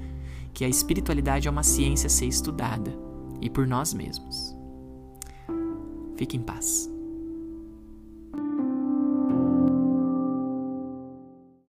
que 0.53 0.65
a 0.65 0.69
espiritualidade 0.69 1.47
é 1.47 1.51
uma 1.51 1.63
ciência 1.63 2.07
a 2.07 2.09
ser 2.09 2.25
estudada 2.25 2.93
e 3.41 3.49
por 3.49 3.65
nós 3.65 3.93
mesmos. 3.93 4.60
Fique 6.21 6.37
em 6.37 6.39
paz. 6.39 6.90